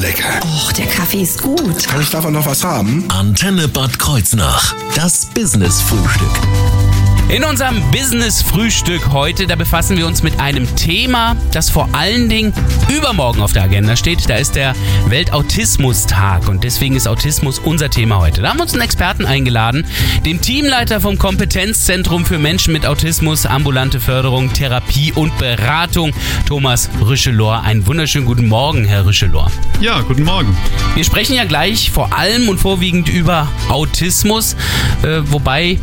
lecker. 0.00 0.40
Och, 0.42 0.72
der 0.72 0.86
Kaffee 0.86 1.22
ist 1.22 1.42
gut. 1.42 1.86
Kann 1.86 2.00
ich 2.00 2.10
davon 2.10 2.32
noch 2.32 2.46
was 2.46 2.64
haben? 2.64 3.04
Antenne 3.08 3.68
Bad 3.68 3.98
Kreuznach. 3.98 4.74
Das 4.96 5.26
Business-Frühstück. 5.26 6.99
In 7.32 7.44
unserem 7.44 7.80
Business-Frühstück 7.92 9.12
heute, 9.12 9.46
da 9.46 9.54
befassen 9.54 9.96
wir 9.96 10.08
uns 10.08 10.24
mit 10.24 10.40
einem 10.40 10.74
Thema, 10.74 11.36
das 11.52 11.70
vor 11.70 11.88
allen 11.92 12.28
Dingen 12.28 12.52
übermorgen 12.88 13.40
auf 13.40 13.52
der 13.52 13.62
Agenda 13.62 13.94
steht. 13.94 14.28
Da 14.28 14.34
ist 14.34 14.56
der 14.56 14.74
Weltautismustag 15.06 16.48
und 16.48 16.64
deswegen 16.64 16.96
ist 16.96 17.06
Autismus 17.06 17.60
unser 17.60 17.88
Thema 17.88 18.18
heute. 18.18 18.42
Da 18.42 18.48
haben 18.48 18.58
wir 18.58 18.64
uns 18.64 18.72
einen 18.72 18.82
Experten 18.82 19.26
eingeladen, 19.26 19.86
den 20.26 20.40
Teamleiter 20.40 21.00
vom 21.00 21.18
Kompetenzzentrum 21.18 22.26
für 22.26 22.38
Menschen 22.38 22.72
mit 22.72 22.84
Autismus, 22.84 23.46
ambulante 23.46 24.00
Förderung, 24.00 24.52
Therapie 24.52 25.12
und 25.12 25.38
Beratung, 25.38 26.12
Thomas 26.48 26.90
Rüschelor. 27.00 27.62
Einen 27.62 27.86
wunderschönen 27.86 28.26
guten 28.26 28.48
Morgen, 28.48 28.84
Herr 28.84 29.06
Rüschelor. 29.06 29.52
Ja, 29.80 30.00
guten 30.00 30.24
Morgen. 30.24 30.56
Wir 30.96 31.04
sprechen 31.04 31.36
ja 31.36 31.44
gleich 31.44 31.92
vor 31.92 32.12
allem 32.12 32.48
und 32.48 32.58
vorwiegend 32.58 33.08
über 33.08 33.46
Autismus, 33.68 34.56
äh, 35.04 35.20
wobei 35.26 35.78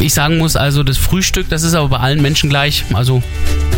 ich 0.00 0.14
sagen 0.14 0.38
muss, 0.38 0.56
also 0.56 0.82
das 0.82 0.91
Frühstück, 0.98 1.48
das 1.48 1.62
ist 1.62 1.74
aber 1.74 1.88
bei 1.88 1.96
allen 1.98 2.22
Menschen 2.22 2.50
gleich. 2.50 2.84
Also 2.92 3.22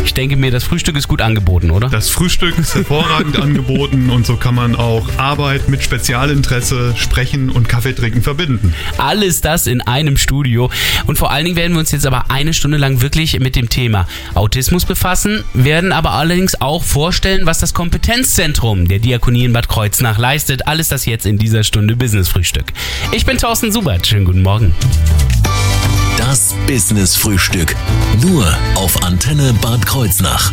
ich 0.05 0.13
denke 0.13 0.35
mir, 0.35 0.51
das 0.51 0.63
Frühstück 0.63 0.95
ist 0.95 1.07
gut 1.07 1.21
angeboten, 1.21 1.71
oder? 1.71 1.89
Das 1.89 2.09
Frühstück 2.09 2.57
ist 2.59 2.75
hervorragend 2.75 3.39
angeboten 3.41 4.09
und 4.09 4.25
so 4.25 4.35
kann 4.35 4.53
man 4.53 4.75
auch 4.75 5.07
Arbeit 5.17 5.67
mit 5.67 5.83
Spezialinteresse, 5.83 6.93
Sprechen 6.95 7.49
und 7.49 7.67
Kaffee 7.67 7.93
trinken 7.93 8.21
verbinden. 8.21 8.73
Alles 8.97 9.41
das 9.41 9.65
in 9.65 9.81
einem 9.81 10.17
Studio. 10.17 10.69
Und 11.07 11.17
vor 11.17 11.31
allen 11.31 11.45
Dingen 11.45 11.57
werden 11.57 11.73
wir 11.73 11.79
uns 11.79 11.91
jetzt 11.91 12.05
aber 12.05 12.29
eine 12.29 12.53
Stunde 12.53 12.77
lang 12.77 13.01
wirklich 13.01 13.39
mit 13.39 13.55
dem 13.55 13.69
Thema 13.69 14.07
Autismus 14.35 14.85
befassen, 14.85 15.43
werden 15.53 15.91
aber 15.91 16.11
allerdings 16.11 16.61
auch 16.61 16.83
vorstellen, 16.83 17.45
was 17.45 17.59
das 17.59 17.73
Kompetenzzentrum 17.73 18.87
der 18.87 18.99
Diakonie 18.99 19.45
in 19.45 19.53
Bad 19.53 19.67
Kreuznach 19.67 20.17
leistet. 20.17 20.67
Alles 20.67 20.87
das 20.87 21.05
jetzt 21.05 21.25
in 21.25 21.37
dieser 21.37 21.63
Stunde 21.63 21.95
Business 21.95 22.29
Frühstück. 22.29 22.73
Ich 23.11 23.25
bin 23.25 23.37
Thorsten 23.37 23.71
Subert. 23.71 24.05
Schönen 24.05 24.25
guten 24.25 24.43
Morgen. 24.43 24.75
Das 26.17 26.55
Business-Frühstück. 26.67 27.75
Nur 28.21 28.45
auf 28.75 29.03
Antenne 29.03 29.53
Bad 29.61 29.85
Kreuznach. 29.85 30.51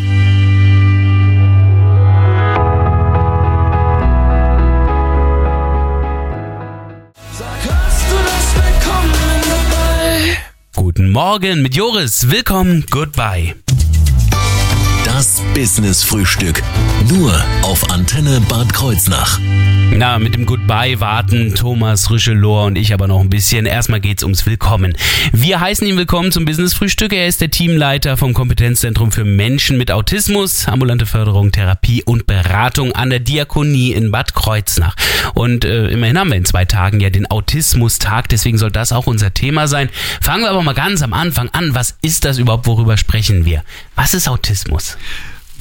Guten 10.75 11.11
Morgen 11.11 11.63
mit 11.63 11.77
Joris. 11.77 12.31
Willkommen. 12.31 12.85
Goodbye. 12.91 13.55
Das 15.23 15.41
Business-Frühstück. 15.55 16.65
Nur 17.09 17.33
auf 17.63 17.89
Antenne 17.93 18.41
Bad 18.49 18.73
Kreuznach. 18.73 19.39
Na, 19.95 20.19
mit 20.19 20.35
dem 20.35 20.47
Goodbye 20.47 20.99
warten 21.01 21.55
Thomas 21.55 22.11
Rüschelor 22.11 22.65
und 22.65 22.77
ich 22.77 22.95
aber 22.95 23.07
noch 23.07 23.21
ein 23.21 23.29
bisschen. 23.29 23.67
Erstmal 23.67 24.01
geht's 24.01 24.23
ums 24.23 24.47
Willkommen. 24.47 24.97
Wir 25.33 25.61
heißen 25.61 25.87
ihn 25.87 25.99
willkommen 25.99 26.33
zum 26.33 26.47
Business 26.47 26.73
Frühstück. 26.73 27.13
Er 27.13 27.27
ist 27.29 27.43
der 27.43 27.51
Teamleiter 27.51 28.17
vom 28.17 28.33
Kompetenzzentrum 28.33 29.13
für 29.13 29.25
Menschen 29.25 29.77
mit 29.77 29.93
Autismus, 29.93 30.67
ambulante 30.67 31.05
Förderung, 31.05 31.53
Therapie 31.53 32.03
und 32.03 32.27
Beratung 32.27 32.93
an 32.93 33.11
der 33.11 33.21
Diakonie 33.21 33.93
in 33.93 34.11
Bad 34.11 34.35
Kreuznach. 34.35 34.97
Und 35.35 35.67
äh, 35.67 35.89
immerhin 35.89 36.19
haben 36.19 36.31
wir 36.31 36.37
in 36.37 36.47
zwei 36.47 36.65
Tagen 36.65 36.99
ja 36.99 37.11
den 37.11 37.31
Autismustag, 37.31 38.29
deswegen 38.29 38.59
soll 38.59 38.71
das 38.71 38.93
auch 38.93 39.07
unser 39.07 39.35
Thema 39.35 39.69
sein. 39.69 39.91
Fangen 40.21 40.45
wir 40.45 40.51
aber 40.51 40.63
mal 40.63 40.75
ganz 40.75 41.03
am 41.03 41.13
Anfang 41.13 41.51
an. 41.51 41.75
Was 41.75 41.99
ist 42.01 42.25
das 42.25 42.39
überhaupt? 42.39 42.67
Worüber 42.67 42.97
sprechen 42.97 43.45
wir? 43.45 43.63
Was 43.95 44.15
ist 44.15 44.27
Autismus? 44.27 44.97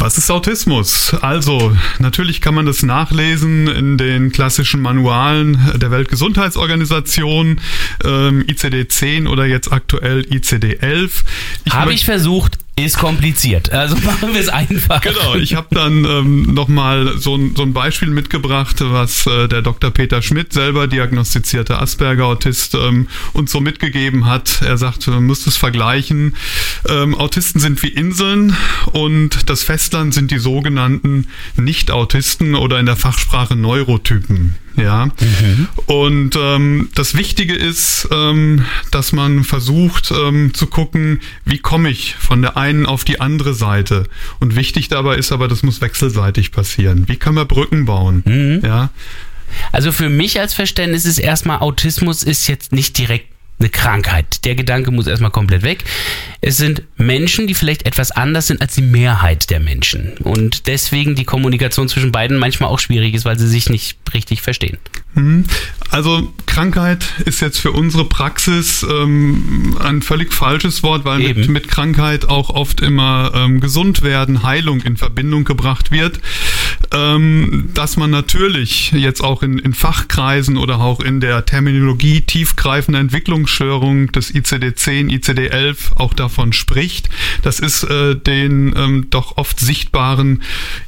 Was 0.02 0.18
ist 0.18 0.32
Autismus? 0.32 1.14
Also, 1.22 1.78
natürlich 2.00 2.42
kann 2.42 2.56
man 2.56 2.66
das 2.66 2.82
nachlesen 2.82 3.68
in 3.68 4.00
den 4.00 4.32
klassischen 4.32 4.82
Manualen 4.82 5.60
der 5.76 5.92
Weltgesundheitsorganisation, 5.92 7.62
ähm, 8.04 8.44
ICD-10 8.48 9.30
oder 9.30 9.46
jetzt 9.46 9.72
aktuell 9.72 10.22
ICD-11. 10.22 11.24
Habe 11.70 11.94
ich 11.94 12.04
versucht, 12.06 12.58
ist 12.86 12.98
kompliziert. 12.98 13.72
Also 13.72 13.96
machen 14.04 14.34
wir 14.34 14.42
es 14.42 14.50
einfach. 14.50 15.02
Genau, 15.02 15.36
ich 15.36 15.56
habe 15.56 15.68
dann 15.72 16.06
ähm, 16.06 16.54
nochmal 16.54 17.18
so 17.18 17.36
ein, 17.36 17.56
so 17.56 17.64
ein 17.64 17.74
Beispiel 17.74 18.10
mitgebracht, 18.10 18.78
was 18.80 19.28
äh, 19.28 19.48
der 19.48 19.62
Dr. 19.62 19.92
Peter 19.92 20.22
Schmidt, 20.22 20.54
selber 20.54 20.88
diagnostizierter 20.88 21.82
Asperger-Autist, 21.82 22.76
ähm, 22.76 23.08
uns 23.34 23.52
so 23.52 23.62
mitgegeben 23.62 24.26
hat. 24.26 24.62
Er 24.62 24.78
sagt, 24.78 25.08
man 25.08 25.26
muss 25.26 25.48
es 25.48 25.58
vergleichen. 25.58 26.36
Ähm, 26.88 27.16
Autisten 27.16 27.60
sind 27.60 27.82
wie 27.84 27.90
Inseln 27.90 28.56
und 28.92 29.50
das 29.50 29.64
Festland 29.64 30.14
sind 30.14 30.32
die 30.32 30.40
sogenannten 30.40 31.28
Nicht-Autisten 31.56 32.56
oder 32.56 32.80
in 32.80 32.86
der 32.86 32.96
Fachsprache 32.96 33.56
Neurotypen. 33.56 34.56
Ja. 34.76 35.06
Mhm. 35.06 35.68
Und 35.86 36.36
ähm, 36.38 36.90
das 36.96 37.16
Wichtige 37.16 37.56
ist, 37.56 38.08
ähm, 38.12 38.66
dass 38.92 39.12
man 39.12 39.44
versucht 39.44 40.12
ähm, 40.12 40.54
zu 40.54 40.68
gucken, 40.68 41.22
wie 41.46 41.60
komme 41.60 41.90
ich 41.90 42.16
von 42.16 42.42
der 42.42 42.58
einen 42.58 42.86
auf 42.86 43.04
die 43.04 43.20
andere 43.20 43.54
Seite. 43.54 44.06
Und 44.40 44.56
wichtig 44.56 44.88
dabei 44.88 45.16
ist 45.16 45.32
aber, 45.32 45.48
das 45.48 45.64
muss 45.64 45.82
wechselseitig 45.82 46.52
passieren. 46.52 47.08
Wie 47.08 47.18
kann 47.18 47.34
man 47.34 47.48
Brücken 47.48 47.86
bauen? 47.86 48.24
Mhm. 48.26 48.62
Ja. 48.64 48.90
Also 49.72 49.92
für 49.92 50.10
mich 50.10 50.40
als 50.40 50.54
Verständnis 50.54 51.06
ist 51.06 51.18
erstmal 51.18 51.60
Autismus 51.60 52.24
ist 52.24 52.48
jetzt 52.48 52.72
nicht 52.72 52.98
direkt 52.98 53.31
eine 53.62 53.70
Krankheit. 53.70 54.44
Der 54.46 54.56
Gedanke 54.56 54.92
muss 54.92 55.08
erstmal 55.08 55.32
komplett 55.32 55.64
weg. 55.64 55.84
Es 56.42 56.58
sind 56.58 56.84
Menschen, 56.98 57.48
die 57.48 57.54
vielleicht 57.54 57.86
etwas 57.86 58.12
anders 58.12 58.48
sind 58.48 58.62
als 58.62 58.74
die 58.76 58.82
Mehrheit 58.82 59.50
der 59.50 59.60
Menschen. 59.60 60.14
Und 60.24 60.68
deswegen 60.68 61.16
die 61.16 61.26
Kommunikation 61.26 61.88
zwischen 61.88 62.12
beiden 62.12 62.38
manchmal 62.38 62.70
auch 62.70 62.80
schwierig 62.80 63.14
ist, 63.14 63.26
weil 63.26 63.38
sie 63.38 63.48
sich 63.48 63.70
nicht 63.70 63.98
richtig 64.14 64.42
verstehen. 64.42 64.78
Mhm. 65.14 65.46
Also 65.90 66.34
Krankheit 66.46 67.06
ist 67.26 67.42
jetzt 67.42 67.60
für 67.60 67.72
unsere 67.72 68.06
Praxis 68.06 68.84
ähm, 68.84 69.78
ein 69.80 70.02
völlig 70.02 70.34
falsches 70.34 70.84
Wort, 70.84 71.06
weil 71.06 71.20
mit, 71.20 71.50
mit, 71.50 71.68
Krankheit 71.68 72.26
auch 72.26 72.50
oft 72.50 72.82
immer 72.82 73.32
ähm, 73.36 73.60
gesund 73.60 74.02
werden, 74.02 74.44
Heilung 74.44 74.82
in 74.82 74.98
Verbindung 74.98 75.44
gebracht 75.44 75.92
wird. 75.92 76.20
Ähm, 76.94 77.70
dass 77.74 77.98
man 77.98 78.12
natürlich 78.12 78.92
jetzt 78.92 79.24
auch 79.24 79.44
in, 79.44 79.60
in 79.60 79.74
Fachkreisen 79.74 80.58
oder 80.58 80.80
auch 80.80 81.00
in 81.00 81.20
der 81.20 81.46
Terminologie 81.46 82.22
tiefgreifender 82.22 83.00
Entwicklungsstörungen 83.00 84.08
des 84.12 84.34
ICD-10, 84.34 85.10
ICD-11 85.10 85.96
auch 85.96 86.14
davon 86.14 86.54
spricht. 86.54 87.10
Das 87.42 87.60
ist 87.60 87.84
äh, 87.84 88.16
den 88.16 88.74
ähm, 88.76 89.08
doch 89.10 89.38
oft 89.38 89.60
sichtbaren 89.60 90.42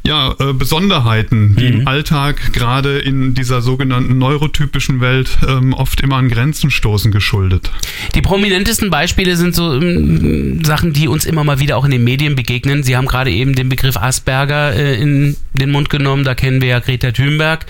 ja, 0.05 0.35
äh, 0.39 0.53
Besonderheiten, 0.53 1.55
die 1.55 1.71
mhm. 1.71 1.81
im 1.81 1.87
Alltag 1.87 2.53
gerade 2.53 2.99
in 2.99 3.33
dieser 3.33 3.61
sogenannten 3.61 4.17
neurotypischen 4.17 5.01
Welt 5.01 5.37
ähm, 5.47 5.73
oft 5.73 6.01
immer 6.01 6.17
an 6.17 6.29
Grenzen 6.29 6.71
stoßen 6.71 7.11
geschuldet. 7.11 7.71
Die 8.15 8.21
prominentesten 8.21 8.89
Beispiele 8.89 9.35
sind 9.35 9.55
so 9.55 9.73
ähm, 9.73 10.63
Sachen, 10.63 10.93
die 10.93 11.07
uns 11.07 11.25
immer 11.25 11.43
mal 11.43 11.59
wieder 11.59 11.77
auch 11.77 11.85
in 11.85 11.91
den 11.91 12.03
Medien 12.03 12.35
begegnen. 12.35 12.83
Sie 12.83 12.97
haben 12.97 13.07
gerade 13.07 13.31
eben 13.31 13.55
den 13.55 13.69
Begriff 13.69 13.97
Asperger 13.97 14.73
äh, 14.75 14.95
in 14.95 15.35
den 15.53 15.71
Mund 15.71 15.82
genommen. 15.89 16.23
Da 16.23 16.35
kennen 16.35 16.61
wir 16.61 16.69
ja 16.69 16.79
Greta 16.79 17.11
Thunberg. 17.11 17.65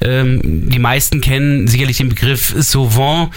Ähm, 0.00 0.68
die 0.70 0.78
meisten 0.78 1.20
kennen 1.20 1.66
sicherlich 1.68 1.98
den 1.98 2.08
Begriff 2.08 2.54
Sauvant. 2.56 3.30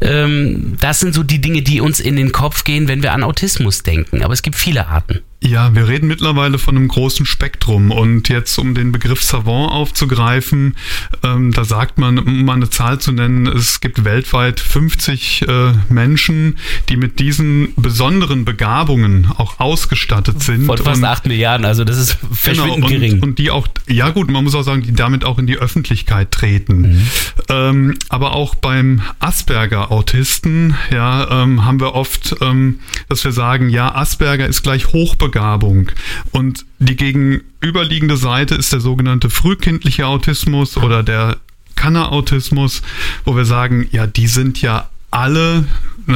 Ähm, 0.00 0.76
das 0.80 1.00
sind 1.00 1.14
so 1.14 1.22
die 1.22 1.40
Dinge, 1.40 1.62
die 1.62 1.80
uns 1.80 2.00
in 2.00 2.16
den 2.16 2.32
Kopf 2.32 2.64
gehen, 2.64 2.88
wenn 2.88 3.02
wir 3.02 3.12
an 3.12 3.22
Autismus 3.22 3.82
denken. 3.82 4.22
Aber 4.22 4.32
es 4.32 4.42
gibt 4.42 4.56
viele 4.56 4.86
Arten. 4.88 5.20
Ja, 5.42 5.74
wir 5.74 5.88
reden 5.88 6.06
mittlerweile 6.06 6.58
von 6.58 6.76
einem 6.76 6.88
großen 6.88 7.24
Spektrum 7.24 7.90
und 7.92 8.28
jetzt 8.28 8.58
um 8.58 8.74
den 8.74 8.92
Begriff 8.92 9.22
Savant 9.22 9.72
aufzugreifen, 9.72 10.76
ähm, 11.22 11.52
da 11.52 11.64
sagt 11.64 11.96
man, 11.96 12.18
um 12.18 12.44
mal 12.44 12.56
eine 12.56 12.68
Zahl 12.68 12.98
zu 13.00 13.10
nennen, 13.10 13.46
es 13.46 13.80
gibt 13.80 14.04
weltweit 14.04 14.60
50 14.60 15.48
äh, 15.48 15.72
Menschen, 15.88 16.58
die 16.90 16.98
mit 16.98 17.20
diesen 17.20 17.72
besonderen 17.76 18.44
Begabungen 18.44 19.28
auch 19.34 19.60
ausgestattet 19.60 20.42
sind. 20.42 20.66
Von 20.66 20.76
fast 20.76 21.02
acht 21.04 21.26
Milliarden, 21.26 21.64
also 21.64 21.84
das 21.84 21.96
ist 21.96 22.18
verschwindend 22.30 22.74
genau, 22.74 22.86
und, 22.86 22.92
gering. 22.92 23.22
Und 23.22 23.38
die 23.38 23.50
auch, 23.50 23.66
ja 23.88 24.10
gut, 24.10 24.30
man 24.30 24.44
muss 24.44 24.54
auch 24.54 24.62
sagen, 24.62 24.82
die 24.82 24.92
damit 24.92 25.24
auch 25.24 25.38
in 25.38 25.46
die 25.46 25.56
Öffentlichkeit 25.56 26.32
treten. 26.32 26.82
Mhm. 26.82 27.06
Ähm, 27.48 27.98
aber 28.10 28.34
auch 28.34 28.54
beim 28.56 29.00
Asperger-Autisten, 29.20 30.74
ja, 30.92 31.44
ähm, 31.44 31.64
haben 31.64 31.80
wir 31.80 31.94
oft, 31.94 32.36
ähm, 32.42 32.80
dass 33.08 33.24
wir 33.24 33.32
sagen, 33.32 33.70
ja, 33.70 33.94
Asperger 33.94 34.46
ist 34.46 34.62
gleich 34.62 34.88
hochbegabt 34.88 35.29
Begabung. 35.30 35.90
Und 36.32 36.64
die 36.78 36.96
gegenüberliegende 36.96 38.16
Seite 38.16 38.54
ist 38.56 38.72
der 38.72 38.80
sogenannte 38.80 39.30
frühkindliche 39.30 40.06
Autismus 40.06 40.76
oder 40.76 41.02
der 41.02 41.36
Kanner-Autismus, 41.76 42.82
wo 43.24 43.36
wir 43.36 43.44
sagen, 43.44 43.86
ja, 43.92 44.06
die 44.06 44.26
sind 44.26 44.60
ja 44.60 44.88
alle, 45.10 45.64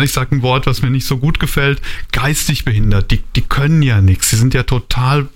ich 0.03 0.13
sage 0.13 0.37
ein 0.37 0.43
Wort, 0.43 0.67
was 0.67 0.83
mir 0.83 0.91
nicht 0.91 1.07
so 1.07 1.19
gut 1.19 1.39
gefällt, 1.41 1.81
geistig 2.13 2.65
behindert. 2.65 3.11
Die, 3.11 3.21
die 3.35 3.43
können 3.43 3.83
ja 3.83 4.01
nichts. 4.01 4.31
Sie 4.31 4.37
sind 4.37 4.55
ja 4.55 4.65
total 4.65 5.29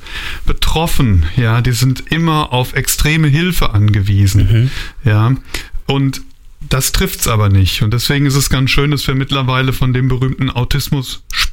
betroffen. 0.47 1.27
Ja, 1.37 1.61
die 1.61 1.73
sind 1.73 2.05
immer 2.11 2.53
auf 2.53 2.75
extreme 2.75 3.29
Hilfe 3.29 3.71
angewiesen. 3.71 4.49
Mhm. 4.51 4.71
Ja, 5.11 5.35
und 5.87 6.21
Das 6.71 6.91
trifft's 6.91 7.29
aber 7.29 7.49
nicht. 7.49 7.83
Und 7.83 7.93
deswegen 7.95 8.27
ist 8.27 8.35
es 8.35 8.51
ganz 8.51 8.71
schön, 8.71 8.91
dass 8.91 9.07
wir 9.07 9.15
mittlerweile 9.15 9.73
von 9.73 9.93
dem 9.93 10.09
berühmten 10.09 10.51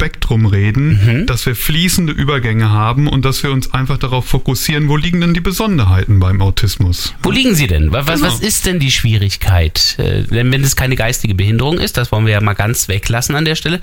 Autismus-Spektrum 0.05 0.45
reden, 0.45 0.99
mhm. 1.03 1.25
dass 1.25 1.45
wir 1.45 1.55
fließende 1.55 2.13
Übergänge 2.13 2.69
haben 2.69 3.07
und 3.07 3.25
dass 3.25 3.43
wir 3.43 3.51
uns 3.51 3.73
einfach 3.73 3.97
darauf 3.97 4.25
fokussieren, 4.25 4.89
wo 4.89 4.97
liegen 4.97 5.21
denn 5.21 5.33
die 5.33 5.41
Besonderheiten 5.41 6.19
beim 6.19 6.41
Autismus? 6.41 7.13
Wo 7.23 7.31
liegen 7.31 7.55
sie 7.55 7.67
denn? 7.67 7.91
Was, 7.91 8.05
genau. 8.05 8.27
was 8.27 8.39
ist 8.39 8.65
denn 8.65 8.79
die 8.79 8.91
Schwierigkeit? 8.91 9.95
Äh, 9.97 10.23
denn 10.23 10.51
wenn 10.51 10.63
es 10.63 10.75
keine 10.75 10.95
geistige 10.95 11.35
Behinderung 11.35 11.79
ist, 11.79 11.97
das 11.97 12.11
wollen 12.11 12.25
wir 12.25 12.33
ja 12.33 12.41
mal 12.41 12.53
ganz 12.53 12.87
weglassen 12.87 13.35
an 13.35 13.45
der 13.45 13.55
Stelle, 13.55 13.79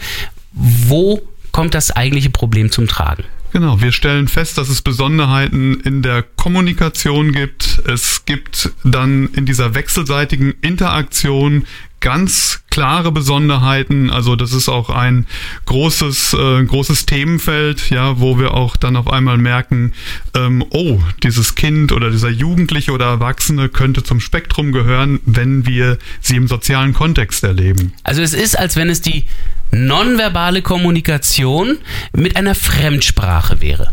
wo 0.53 1.23
kommt 1.51 1.75
das 1.75 1.91
eigentliche 1.91 2.31
Problem 2.31 2.71
zum 2.71 2.87
Tragen? 2.87 3.25
Genau, 3.53 3.83
wir 3.83 3.93
stellen 3.93 4.29
fest, 4.29 4.57
dass 4.57 4.71
es 4.71 4.81
Besonderheiten 4.81 5.79
in 5.81 6.01
der 6.01 6.23
Kommunikation 6.23 7.33
gibt. 7.33 7.83
Es 7.87 8.25
gibt 8.25 8.71
dann 8.83 9.29
in 9.35 9.45
dieser 9.45 9.75
wechselseitigen 9.75 10.55
Interaktion 10.63 11.67
ganz 12.01 12.63
klare 12.71 13.13
Besonderheiten. 13.13 14.11
Also 14.11 14.37
das 14.37 14.53
ist 14.53 14.71
auch 14.71 14.89
ein 14.89 15.27
großes, 15.67 16.33
äh, 16.35 16.65
großes 16.65 17.07
Themenfeld, 17.07 17.91
ja, 17.91 18.19
wo 18.19 18.39
wir 18.39 18.55
auch 18.55 18.77
dann 18.77 18.97
auf 18.97 19.11
einmal 19.11 19.37
merken, 19.37 19.93
ähm, 20.35 20.65
oh, 20.71 21.01
dieses 21.23 21.55
Kind 21.55 21.93
oder 21.93 22.11
dieser 22.11 22.31
Jugendliche 22.31 22.93
oder 22.93 23.07
Erwachsene 23.07 23.69
könnte 23.69 24.03
zum 24.03 24.19
Spektrum 24.19 24.73
gehören, 24.73 25.21
wenn 25.27 25.67
wir 25.67 25.99
sie 26.21 26.37
im 26.37 26.49
sozialen 26.49 26.95
Kontext 26.95 27.45
erleben. 27.45 27.93
Also 28.03 28.23
es 28.23 28.33
ist, 28.35 28.59
als 28.59 28.77
wenn 28.77 28.89
es 28.89 29.01
die 29.01 29.27
nonverbale 29.73 30.63
Kommunikation 30.63 31.79
mit 32.13 32.37
einer 32.37 32.55
Fremdsprache 32.55 33.61
wäre. 33.61 33.91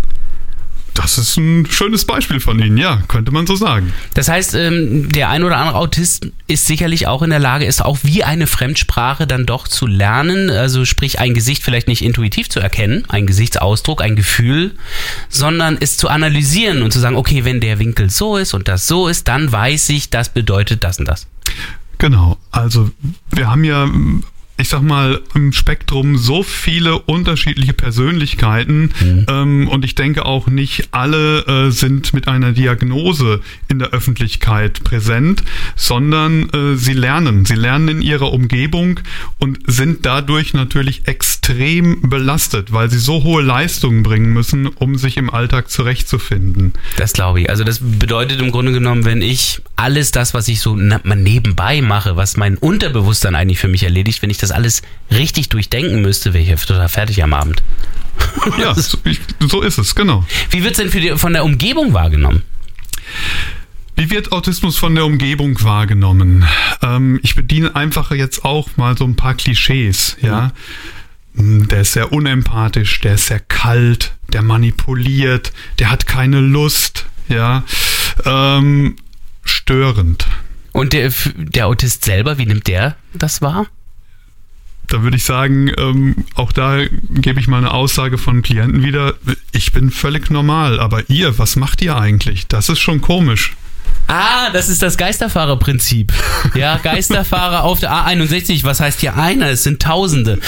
Das 1.00 1.18
ist 1.18 1.38
ein 1.38 1.66
schönes 1.70 2.04
Beispiel 2.04 2.42
von 2.42 2.60
Ihnen, 2.60 2.78
ja, 2.78 3.02
könnte 3.08 3.32
man 3.32 3.48
so 3.48 3.56
sagen. 3.56 3.94
Das 4.16 4.28
heißt, 4.28 4.54
ähm, 4.56 5.10
der 5.10 5.30
ein 5.30 5.44
oder 5.44 5.56
andere 5.56 5.78
Autist 5.78 6.28
ist 6.48 6.66
sicherlich 6.66 7.08
auch 7.08 7.22
in 7.22 7.30
der 7.30 7.40
Lage, 7.40 7.66
es 7.66 7.80
auch 7.80 8.00
wie 8.04 8.26
eine 8.26 8.48
Fremdsprache 8.48 9.26
dann 9.26 9.46
doch 9.46 9.70
zu 9.70 9.88
lernen. 9.88 10.50
Also 10.50 10.84
sprich, 10.84 11.18
ein 11.20 11.34
Gesicht 11.34 11.64
vielleicht 11.64 11.88
nicht 11.88 12.02
intuitiv 12.02 12.50
zu 12.50 12.60
erkennen, 12.60 13.06
ein 13.08 13.28
Gesichtsausdruck, 13.28 14.02
ein 14.02 14.18
Gefühl, 14.18 14.76
sondern 15.30 15.78
es 15.80 15.96
zu 15.96 16.10
analysieren 16.10 16.82
und 16.82 16.92
zu 16.92 17.00
sagen, 17.00 17.16
okay, 17.16 17.46
wenn 17.46 17.62
der 17.62 17.80
Winkel 17.80 18.10
so 18.10 18.36
ist 18.36 18.54
und 18.54 18.68
das 18.68 18.86
so 18.86 19.08
ist, 19.08 19.30
dann 19.30 19.50
weiß 19.50 19.88
ich, 19.90 20.10
das 20.10 20.28
bedeutet 20.28 20.84
das 20.84 21.00
und 21.00 21.08
das. 21.08 21.28
Genau, 21.98 22.38
also 22.52 22.92
wir 23.32 23.50
haben 23.50 23.64
ja 23.64 23.90
ich 24.60 24.70
sag 24.70 24.82
mal, 24.82 25.22
im 25.34 25.54
Spektrum 25.54 26.18
so 26.18 26.44
viele 26.44 27.00
unterschiedliche 27.00 27.74
Persönlichkeiten 27.74 28.92
mhm. 29.00 29.26
ähm, 29.28 29.68
und 29.70 29.86
ich 29.86 29.96
denke 29.96 30.26
auch 30.26 30.48
nicht 30.48 30.90
alle 30.92 31.46
äh, 31.48 31.72
sind 31.72 32.14
mit 32.14 32.28
einer 32.28 32.52
Diagnose 32.52 33.42
in 33.70 33.80
der 33.80 33.90
Öffentlichkeit 33.90 34.84
präsent, 34.84 35.44
sondern 35.76 36.50
äh, 36.50 36.76
sie 36.76 36.94
lernen. 36.94 37.46
Sie 37.46 37.56
lernen 37.56 37.88
in 37.88 38.02
ihrer 38.02 38.34
Umgebung 38.34 39.00
und 39.38 39.60
sind 39.66 40.06
dadurch 40.06 40.54
natürlich 40.54 41.08
extrem 41.08 42.10
belastet, 42.10 42.74
weil 42.74 42.90
sie 42.90 43.00
so 43.00 43.24
hohe 43.24 43.42
Leistungen 43.42 44.04
bringen 44.04 44.34
müssen, 44.34 44.68
um 44.68 44.98
sich 44.98 45.18
im 45.18 45.30
Alltag 45.30 45.70
zurechtzufinden. 45.70 46.74
Das 46.98 47.14
glaube 47.14 47.42
ich. 47.42 47.50
Also 47.50 47.64
das 47.64 47.80
bedeutet 47.82 48.42
im 48.42 48.52
Grunde 48.52 48.74
genommen, 48.74 49.06
wenn 49.06 49.22
ich 49.22 49.62
alles 49.78 50.12
das, 50.12 50.34
was 50.34 50.48
ich 50.50 50.60
so 50.60 50.76
nebenbei 50.76 51.82
mache, 51.82 52.18
was 52.18 52.36
mein 52.36 52.58
Unterbewusstsein 52.58 53.36
eigentlich 53.36 53.60
für 53.60 53.70
mich 53.70 53.84
erledigt, 53.84 54.22
wenn 54.22 54.30
ich 54.30 54.38
das 54.38 54.49
das 54.50 54.56
alles 54.56 54.82
richtig 55.12 55.50
durchdenken 55.50 56.02
müsste, 56.02 56.34
wäre 56.34 56.44
ich 56.44 56.66
total 56.66 56.90
fertig 56.90 57.24
am 57.24 57.34
Abend. 57.34 57.64
Ja, 58.58 58.74
so, 58.76 58.98
so 59.40 59.62
ist 59.62 59.78
es, 59.78 59.96
genau. 59.96 60.26
Wie 60.50 60.64
wird 60.64 60.78
es 60.78 60.92
denn 60.92 61.02
die, 61.02 61.18
von 61.18 61.34
der 61.34 61.44
Umgebung 61.46 61.94
wahrgenommen? 61.94 62.44
Wie 63.96 64.10
wird 64.10 64.32
Autismus 64.32 64.78
von 64.78 64.96
der 64.96 65.06
Umgebung 65.06 65.62
wahrgenommen? 65.62 66.46
Ähm, 66.82 67.20
ich 67.22 67.36
bediene 67.36 67.76
einfach 67.76 68.12
jetzt 68.12 68.46
auch 68.46 68.70
mal 68.78 68.98
so 68.98 69.06
ein 69.06 69.16
paar 69.16 69.36
Klischees, 69.36 70.18
ja. 70.22 70.52
Mhm. 71.34 71.68
Der 71.68 71.82
ist 71.82 71.94
sehr 71.94 72.12
unempathisch, 72.12 73.02
der 73.02 73.16
ist 73.16 73.28
sehr 73.28 73.40
kalt, 73.40 74.14
der 74.32 74.42
manipuliert, 74.42 75.52
der 75.80 75.92
hat 75.92 76.08
keine 76.08 76.40
Lust, 76.40 77.08
ja. 77.28 77.64
Ähm, 78.26 78.96
störend. 79.44 80.28
Und 80.72 80.94
der, 80.94 81.12
der 81.36 81.68
Autist 81.68 82.06
selber, 82.06 82.38
wie 82.38 82.46
nimmt 82.46 82.68
der 82.68 82.96
das 83.14 83.42
wahr? 83.42 83.68
Da 84.90 85.04
würde 85.04 85.18
ich 85.18 85.24
sagen, 85.24 85.72
ähm, 85.78 86.16
auch 86.36 86.52
da 86.52 86.80
gebe 87.10 87.40
ich 87.40 87.48
mal 87.48 87.58
eine 87.58 87.72
Aussage 87.72 88.18
von 88.18 88.42
Klienten 88.42 88.84
wieder. 88.84 89.16
Ich 89.52 89.72
bin 89.72 89.92
völlig 89.92 90.30
normal, 90.30 90.80
aber 90.80 91.10
ihr, 91.10 91.38
was 91.38 91.56
macht 91.56 91.82
ihr 91.82 91.96
eigentlich? 91.96 92.48
Das 92.48 92.70
ist 92.70 92.80
schon 92.80 93.02
komisch. 93.02 93.56
Ah, 94.08 94.50
das 94.52 94.70
ist 94.70 94.82
das 94.82 94.98
Geisterfahrerprinzip. 94.98 96.12
Ja, 96.56 96.78
Geisterfahrer 96.84 97.64
auf 97.64 97.80
der 97.80 97.92
A61. 97.92 98.64
Was 98.64 98.80
heißt 98.80 99.02
hier 99.02 99.16
einer? 99.16 99.50
Es 99.50 99.64
sind 99.64 99.82
Tausende. 99.82 100.40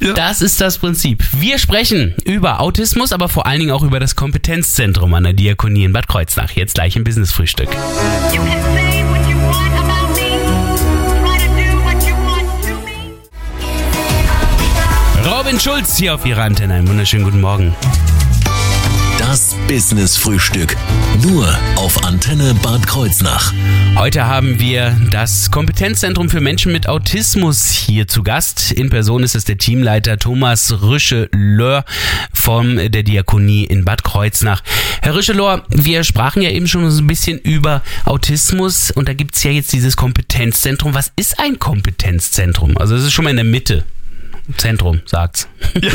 Ja. 0.00 0.12
Das 0.14 0.42
ist 0.42 0.60
das 0.60 0.78
Prinzip. 0.78 1.24
Wir 1.32 1.58
sprechen 1.58 2.16
über 2.24 2.60
Autismus, 2.60 3.12
aber 3.12 3.28
vor 3.28 3.46
allen 3.46 3.60
Dingen 3.60 3.70
auch 3.70 3.84
über 3.84 4.00
das 4.00 4.16
Kompetenzzentrum 4.16 5.14
an 5.14 5.22
der 5.22 5.34
Diakonie 5.34 5.84
in 5.84 5.92
Bad 5.92 6.08
Kreuznach. 6.08 6.50
Jetzt 6.52 6.74
gleich 6.74 6.96
im 6.96 7.04
Business-Frühstück. 7.04 7.68
Robin 15.50 15.60
Schulz 15.60 15.96
hier 15.96 16.14
auf 16.14 16.24
Ihrer 16.24 16.42
Antenne. 16.42 16.74
Einen 16.74 16.86
wunderschönen 16.86 17.24
guten 17.24 17.40
Morgen. 17.40 17.74
Das 19.18 19.56
Business 19.66 20.16
Frühstück. 20.16 20.76
Nur 21.22 21.44
auf 21.74 22.04
Antenne 22.04 22.54
Bad 22.62 22.86
Kreuznach. 22.86 23.52
Heute 23.96 24.28
haben 24.28 24.60
wir 24.60 24.96
das 25.10 25.50
Kompetenzzentrum 25.50 26.30
für 26.30 26.40
Menschen 26.40 26.70
mit 26.70 26.88
Autismus 26.88 27.68
hier 27.72 28.06
zu 28.06 28.22
Gast. 28.22 28.70
In 28.70 28.90
Person 28.90 29.24
ist 29.24 29.34
es 29.34 29.44
der 29.44 29.58
Teamleiter 29.58 30.18
Thomas 30.18 30.82
Rüschelör 30.82 31.84
von 32.32 32.76
der 32.76 33.02
Diakonie 33.02 33.64
in 33.64 33.84
Bad 33.84 34.04
Kreuznach. 34.04 34.62
Herr 35.02 35.16
Rüschelor, 35.16 35.64
wir 35.68 36.04
sprachen 36.04 36.42
ja 36.42 36.50
eben 36.50 36.68
schon 36.68 36.88
so 36.92 37.02
ein 37.02 37.08
bisschen 37.08 37.40
über 37.40 37.82
Autismus 38.04 38.92
und 38.92 39.08
da 39.08 39.14
gibt 39.14 39.34
es 39.34 39.42
ja 39.42 39.50
jetzt 39.50 39.72
dieses 39.72 39.96
Kompetenzzentrum. 39.96 40.94
Was 40.94 41.10
ist 41.16 41.40
ein 41.40 41.58
Kompetenzzentrum? 41.58 42.78
Also 42.78 42.94
es 42.94 43.02
ist 43.02 43.12
schon 43.12 43.24
mal 43.24 43.30
in 43.30 43.36
der 43.36 43.44
Mitte. 43.44 43.84
Zentrum, 44.56 45.00
sagt's. 45.06 45.48
Ja. 45.82 45.92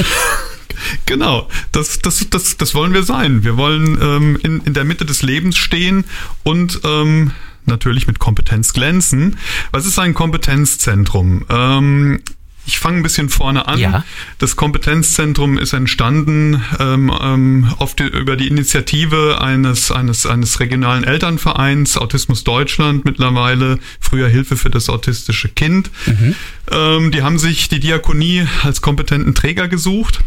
Genau, 1.06 1.48
das, 1.72 2.00
das, 2.00 2.30
das, 2.30 2.58
das 2.58 2.76
wollen 2.76 2.94
wir 2.94 3.04
sein. 3.04 3.44
Wir 3.44 3.56
wollen 3.56 3.98
ähm, 4.02 4.38
in, 4.44 4.60
in 4.62 4.74
der 4.74 4.84
Mitte 4.84 5.06
des 5.06 5.22
Lebens 5.22 5.58
stehen 5.58 6.04
und 6.44 6.82
ähm, 6.84 7.32
natürlich 7.66 8.08
mit 8.08 8.20
Kompetenz 8.20 8.74
glänzen. 8.74 9.38
Was 9.72 9.86
ist 9.86 10.00
ein 10.00 10.14
Kompetenzzentrum? 10.14 11.46
Ähm, 11.50 12.20
ich 12.66 12.80
fange 12.80 12.98
ein 12.98 13.04
bisschen 13.04 13.30
vorne 13.30 13.68
an. 13.68 13.80
Ja. 13.80 14.04
Das 14.40 14.56
Kompetenzzentrum 14.56 15.58
ist 15.58 15.74
entstanden 15.74 16.64
ähm, 16.80 17.12
ähm, 17.22 17.74
oft 17.80 18.00
über 18.00 18.36
die 18.36 18.48
Initiative 18.48 19.40
eines, 19.42 19.92
eines, 19.92 20.26
eines 20.26 20.60
regionalen 20.60 21.04
Elternvereins, 21.04 21.98
Autismus 21.98 22.44
Deutschland 22.44 23.06
mittlerweile, 23.06 23.80
früher 24.00 24.28
Hilfe 24.28 24.58
für 24.58 24.70
das 24.70 24.90
autistische 24.90 25.50
Kind. 25.50 25.92
Mhm. 26.06 26.36
Ähm, 26.72 27.12
die 27.12 27.22
haben 27.22 27.40
sich 27.40 27.70
die 27.70 27.80
Diakonie 27.80 28.48
als 28.64 28.82
kompetenten 28.82 29.36
Träger 29.36 29.68
gesucht 29.68 30.20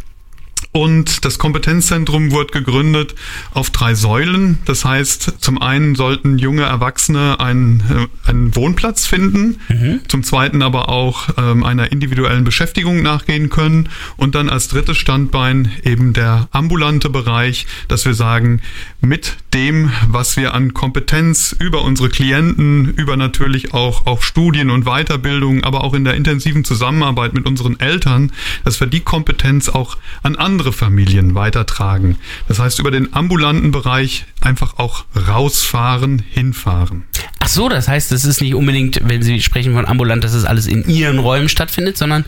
und 0.72 1.24
das 1.24 1.38
Kompetenzzentrum 1.38 2.30
wurde 2.30 2.52
gegründet 2.52 3.14
auf 3.52 3.70
drei 3.70 3.94
Säulen. 3.94 4.58
Das 4.66 4.84
heißt, 4.84 5.34
zum 5.40 5.60
einen 5.60 5.94
sollten 5.94 6.38
junge 6.38 6.62
Erwachsene 6.62 7.40
einen, 7.40 7.80
äh, 7.80 8.28
einen 8.28 8.54
Wohnplatz 8.54 9.06
finden, 9.06 9.60
mhm. 9.68 10.00
zum 10.08 10.22
zweiten 10.22 10.62
aber 10.62 10.88
auch 10.88 11.30
ähm, 11.38 11.64
einer 11.64 11.90
individuellen 11.90 12.44
Beschäftigung 12.44 13.02
nachgehen 13.02 13.48
können 13.48 13.88
und 14.16 14.34
dann 14.34 14.50
als 14.50 14.68
drittes 14.68 14.98
Standbein 14.98 15.72
eben 15.84 16.12
der 16.12 16.48
ambulante 16.52 17.08
Bereich, 17.08 17.66
dass 17.88 18.04
wir 18.04 18.14
sagen, 18.14 18.60
mit 19.00 19.36
dem, 19.54 19.90
was 20.06 20.36
wir 20.36 20.54
an 20.54 20.74
Kompetenz 20.74 21.56
über 21.58 21.82
unsere 21.82 22.10
Klienten, 22.10 22.92
über 22.94 23.16
natürlich 23.16 23.72
auch, 23.72 24.06
auch 24.06 24.22
Studien 24.22 24.70
und 24.70 24.84
Weiterbildung, 24.84 25.64
aber 25.64 25.82
auch 25.82 25.94
in 25.94 26.04
der 26.04 26.14
intensiven 26.14 26.64
Zusammenarbeit 26.64 27.32
mit 27.32 27.46
unseren 27.46 27.80
Eltern, 27.80 28.32
dass 28.64 28.80
wir 28.80 28.86
die 28.86 29.00
Kompetenz 29.00 29.68
auch 29.68 29.96
an 30.22 30.36
andere 30.36 30.47
Familien 30.72 31.34
weitertragen. 31.34 32.16
Das 32.48 32.58
heißt, 32.58 32.78
über 32.78 32.90
den 32.90 33.12
ambulanten 33.14 33.70
Bereich 33.70 34.24
einfach 34.40 34.78
auch 34.78 35.04
rausfahren, 35.28 36.22
hinfahren. 36.30 37.04
Ach 37.38 37.48
so, 37.48 37.68
das 37.68 37.88
heißt, 37.88 38.12
es 38.12 38.24
ist 38.24 38.40
nicht 38.40 38.54
unbedingt, 38.54 39.00
wenn 39.04 39.22
Sie 39.22 39.40
sprechen 39.40 39.74
von 39.74 39.86
ambulant, 39.86 40.24
dass 40.24 40.34
es 40.34 40.44
alles 40.44 40.66
in 40.66 40.88
Ihren 40.88 41.18
Räumen 41.18 41.48
stattfindet, 41.48 41.96
sondern 41.96 42.24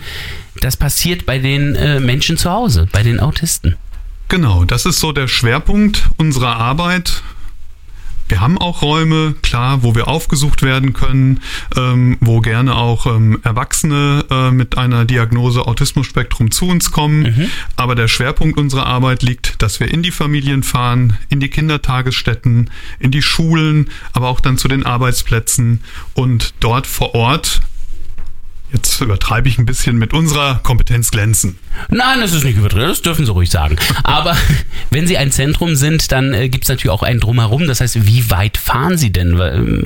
das 0.60 0.76
passiert 0.76 1.26
bei 1.26 1.38
den 1.38 1.74
äh, 1.74 2.00
Menschen 2.00 2.36
zu 2.36 2.50
Hause, 2.50 2.88
bei 2.92 3.02
den 3.02 3.20
Autisten. 3.20 3.76
Genau, 4.28 4.64
das 4.64 4.86
ist 4.86 5.00
so 5.00 5.12
der 5.12 5.26
Schwerpunkt 5.26 6.10
unserer 6.16 6.56
Arbeit 6.56 7.22
wir 8.30 8.40
haben 8.40 8.58
auch 8.58 8.82
Räume, 8.82 9.34
klar, 9.42 9.82
wo 9.82 9.94
wir 9.94 10.08
aufgesucht 10.08 10.62
werden 10.62 10.92
können, 10.92 11.40
ähm, 11.76 12.16
wo 12.20 12.40
gerne 12.40 12.76
auch 12.76 13.06
ähm, 13.06 13.40
Erwachsene 13.42 14.24
äh, 14.30 14.50
mit 14.50 14.78
einer 14.78 15.04
Diagnose 15.04 15.66
Autismus-Spektrum 15.66 16.50
zu 16.50 16.68
uns 16.68 16.90
kommen. 16.92 17.22
Mhm. 17.22 17.50
Aber 17.76 17.94
der 17.94 18.08
Schwerpunkt 18.08 18.58
unserer 18.58 18.86
Arbeit 18.86 19.22
liegt, 19.22 19.62
dass 19.62 19.80
wir 19.80 19.90
in 19.90 20.02
die 20.02 20.12
Familien 20.12 20.62
fahren, 20.62 21.18
in 21.28 21.40
die 21.40 21.48
Kindertagesstätten, 21.48 22.70
in 22.98 23.10
die 23.10 23.22
Schulen, 23.22 23.90
aber 24.12 24.28
auch 24.28 24.40
dann 24.40 24.58
zu 24.58 24.68
den 24.68 24.86
Arbeitsplätzen 24.86 25.82
und 26.14 26.54
dort 26.60 26.86
vor 26.86 27.14
Ort 27.14 27.60
Jetzt 28.72 29.00
übertreibe 29.00 29.48
ich 29.48 29.58
ein 29.58 29.66
bisschen 29.66 29.98
mit 29.98 30.12
unserer 30.12 30.60
Kompetenz 30.62 31.10
glänzen. 31.10 31.58
Nein, 31.88 32.20
das 32.20 32.32
ist 32.32 32.44
nicht 32.44 32.56
übertrieben, 32.56 32.86
das 32.86 33.02
dürfen 33.02 33.26
Sie 33.26 33.32
ruhig 33.32 33.50
sagen. 33.50 33.76
Aber 34.04 34.36
wenn 34.90 35.06
Sie 35.06 35.18
ein 35.18 35.32
Zentrum 35.32 35.74
sind, 35.74 36.12
dann 36.12 36.32
äh, 36.34 36.48
gibt 36.48 36.64
es 36.64 36.68
natürlich 36.68 36.90
auch 36.90 37.02
einen 37.02 37.20
drumherum. 37.20 37.66
Das 37.66 37.80
heißt, 37.80 38.06
wie 38.06 38.30
weit 38.30 38.56
fahren 38.56 38.96
Sie 38.96 39.10
denn? 39.10 39.38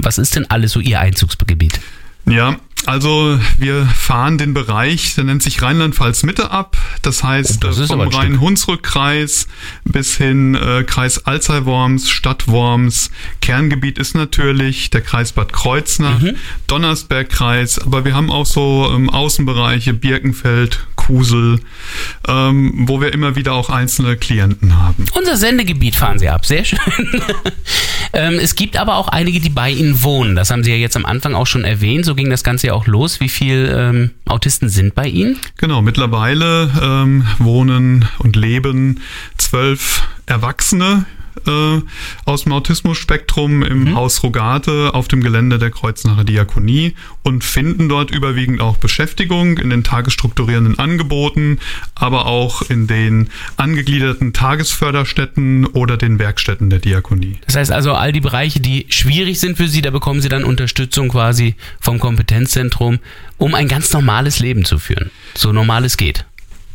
Was 0.02 0.18
ist 0.18 0.36
denn 0.36 0.50
alles 0.50 0.72
so 0.72 0.80
Ihr 0.80 1.00
Einzugsgebiet? 1.00 1.80
Ja, 2.26 2.56
also 2.86 3.38
wir 3.58 3.86
fahren 3.86 4.38
den 4.38 4.54
Bereich, 4.54 5.14
der 5.14 5.24
nennt 5.24 5.42
sich 5.42 5.62
Rheinland-Pfalz-Mitte 5.62 6.50
ab. 6.50 6.76
Das 7.02 7.22
heißt 7.22 7.64
oh, 7.64 7.68
das 7.68 7.78
äh, 7.78 7.86
vom 7.86 8.00
Rhein-Hunsrück-Kreis 8.00 9.48
bis 9.84 10.16
hin 10.16 10.54
äh, 10.54 10.84
Kreis 10.84 11.26
Alzey-Worms, 11.26 12.10
Stadt 12.10 12.48
Worms. 12.48 13.10
Kerngebiet 13.40 13.98
ist 13.98 14.14
natürlich 14.14 14.90
der 14.90 15.00
Kreis 15.00 15.32
Bad 15.32 15.52
Kreuznach, 15.52 16.20
mhm. 16.20 16.36
Donnersberg-Kreis, 16.66 17.78
aber 17.80 18.04
wir 18.04 18.14
haben 18.14 18.30
auch 18.30 18.46
so 18.46 18.90
ähm, 18.94 19.10
Außenbereiche, 19.10 19.94
Birkenfeld, 19.94 20.86
Kusel, 20.96 21.60
ähm, 22.26 22.84
wo 22.86 23.00
wir 23.00 23.12
immer 23.12 23.36
wieder 23.36 23.52
auch 23.52 23.68
einzelne 23.68 24.16
Klienten 24.16 24.80
haben. 24.80 25.04
Unser 25.14 25.36
Sendegebiet 25.36 25.96
fahren 25.96 26.18
Sie 26.18 26.28
ab, 26.28 26.46
sehr 26.46 26.64
schön. 26.64 26.78
ähm, 28.12 28.38
es 28.40 28.54
gibt 28.54 28.76
aber 28.76 28.96
auch 28.96 29.08
einige, 29.08 29.40
die 29.40 29.50
bei 29.50 29.70
Ihnen 29.70 30.02
wohnen. 30.02 30.34
Das 30.34 30.50
haben 30.50 30.64
Sie 30.64 30.70
ja 30.70 30.76
jetzt 30.76 30.96
am 30.96 31.04
Anfang 31.04 31.34
auch 31.34 31.46
schon 31.46 31.64
erwähnt. 31.64 32.04
So 32.04 32.14
ging 32.14 32.30
das 32.30 32.42
Ganze 32.42 32.68
ja 32.68 32.73
auch 32.74 32.86
los. 32.86 33.20
Wie 33.20 33.28
viele 33.28 33.70
ähm, 33.70 34.10
Autisten 34.26 34.68
sind 34.68 34.94
bei 34.94 35.06
Ihnen? 35.06 35.38
Genau, 35.56 35.82
mittlerweile 35.82 36.70
ähm, 36.82 37.26
wohnen 37.38 38.06
und 38.18 38.36
leben 38.36 39.00
zwölf 39.38 40.02
Erwachsene 40.26 41.06
äh, 41.46 41.80
aus 42.24 42.44
dem 42.44 42.52
Autismus-Spektrum 42.52 43.62
im 43.62 43.84
mhm. 43.84 43.94
Haus 43.96 44.22
Rogate 44.22 44.94
auf 44.94 45.08
dem 45.08 45.22
Gelände 45.22 45.58
der 45.58 45.70
Kreuznacher 45.70 46.24
Diakonie 46.24 46.94
und 47.22 47.44
finden 47.44 47.88
dort 47.88 48.10
überwiegend 48.10 48.60
auch 48.60 48.76
Beschäftigung 48.76 49.58
in 49.58 49.70
den 49.70 49.84
tagesstrukturierenden 49.84 50.78
Angeboten, 50.78 51.58
aber 51.94 52.26
auch 52.26 52.62
in 52.62 52.86
den 52.86 53.30
angegliederten 53.56 54.32
Tagesförderstätten 54.32 55.66
oder 55.66 55.96
den 55.96 56.18
Werkstätten 56.18 56.70
der 56.70 56.78
Diakonie. 56.78 57.38
Das 57.46 57.56
heißt 57.56 57.72
also, 57.72 57.92
all 57.92 58.12
die 58.12 58.20
Bereiche, 58.20 58.60
die 58.60 58.86
schwierig 58.88 59.40
sind 59.40 59.56
für 59.56 59.68
Sie, 59.68 59.82
da 59.82 59.90
bekommen 59.90 60.20
Sie 60.20 60.28
dann 60.28 60.44
Unterstützung 60.44 61.08
quasi 61.08 61.54
vom 61.80 61.98
Kompetenzzentrum, 61.98 62.98
um 63.38 63.54
ein 63.54 63.68
ganz 63.68 63.92
normales 63.92 64.38
Leben 64.38 64.64
zu 64.64 64.78
führen, 64.78 65.10
so 65.34 65.52
normal 65.52 65.84
es 65.84 65.96
geht. 65.96 66.24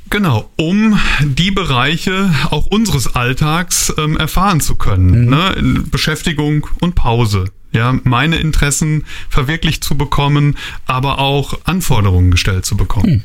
Genau, 0.09 0.49
um 0.55 0.99
die 1.21 1.51
Bereiche 1.51 2.33
auch 2.49 2.65
unseres 2.65 3.15
Alltags 3.15 3.93
ähm, 3.97 4.17
erfahren 4.17 4.59
zu 4.59 4.75
können. 4.75 5.25
Mhm. 5.25 5.29
Ne? 5.29 5.83
Beschäftigung 5.91 6.67
und 6.79 6.95
Pause. 6.95 7.45
Ja, 7.71 7.93
meine 8.03 8.37
Interessen 8.37 9.05
verwirklicht 9.29 9.83
zu 9.83 9.95
bekommen, 9.95 10.57
aber 10.87 11.19
auch 11.19 11.59
Anforderungen 11.65 12.31
gestellt 12.31 12.65
zu 12.65 12.75
bekommen. 12.75 13.11
Mhm. 13.11 13.23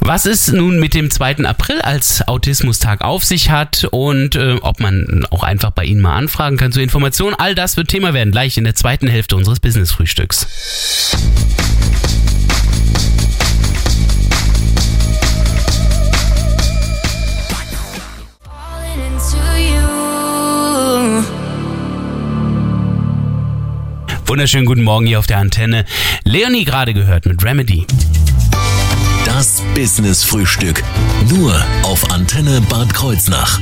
Was 0.00 0.24
es 0.24 0.52
nun 0.52 0.78
mit 0.78 0.94
dem 0.94 1.10
2. 1.10 1.38
April 1.44 1.80
als 1.80 2.26
Autismustag 2.28 3.02
auf 3.02 3.24
sich 3.24 3.50
hat 3.50 3.88
und 3.90 4.36
äh, 4.36 4.58
ob 4.62 4.78
man 4.78 5.26
auch 5.30 5.42
einfach 5.42 5.72
bei 5.72 5.84
Ihnen 5.84 6.00
mal 6.00 6.14
anfragen 6.14 6.56
kann 6.56 6.70
zur 6.70 6.82
Information, 6.82 7.34
all 7.34 7.56
das 7.56 7.76
wird 7.76 7.88
Thema 7.88 8.14
werden, 8.14 8.30
gleich 8.30 8.56
in 8.56 8.64
der 8.64 8.76
zweiten 8.76 9.08
Hälfte 9.08 9.34
unseres 9.34 9.58
Business-Frühstücks. 9.58 10.46
Wunderschönen 24.32 24.64
guten 24.64 24.82
Morgen 24.82 25.04
hier 25.04 25.18
auf 25.18 25.26
der 25.26 25.36
Antenne. 25.36 25.84
Leonie 26.24 26.64
gerade 26.64 26.94
gehört 26.94 27.26
mit 27.26 27.44
Remedy. 27.44 27.86
Das 29.26 29.62
Business 29.74 30.24
Frühstück. 30.24 30.82
Nur 31.28 31.54
auf 31.82 32.10
Antenne 32.10 32.62
Bad 32.62 32.94
Kreuznach. 32.94 33.60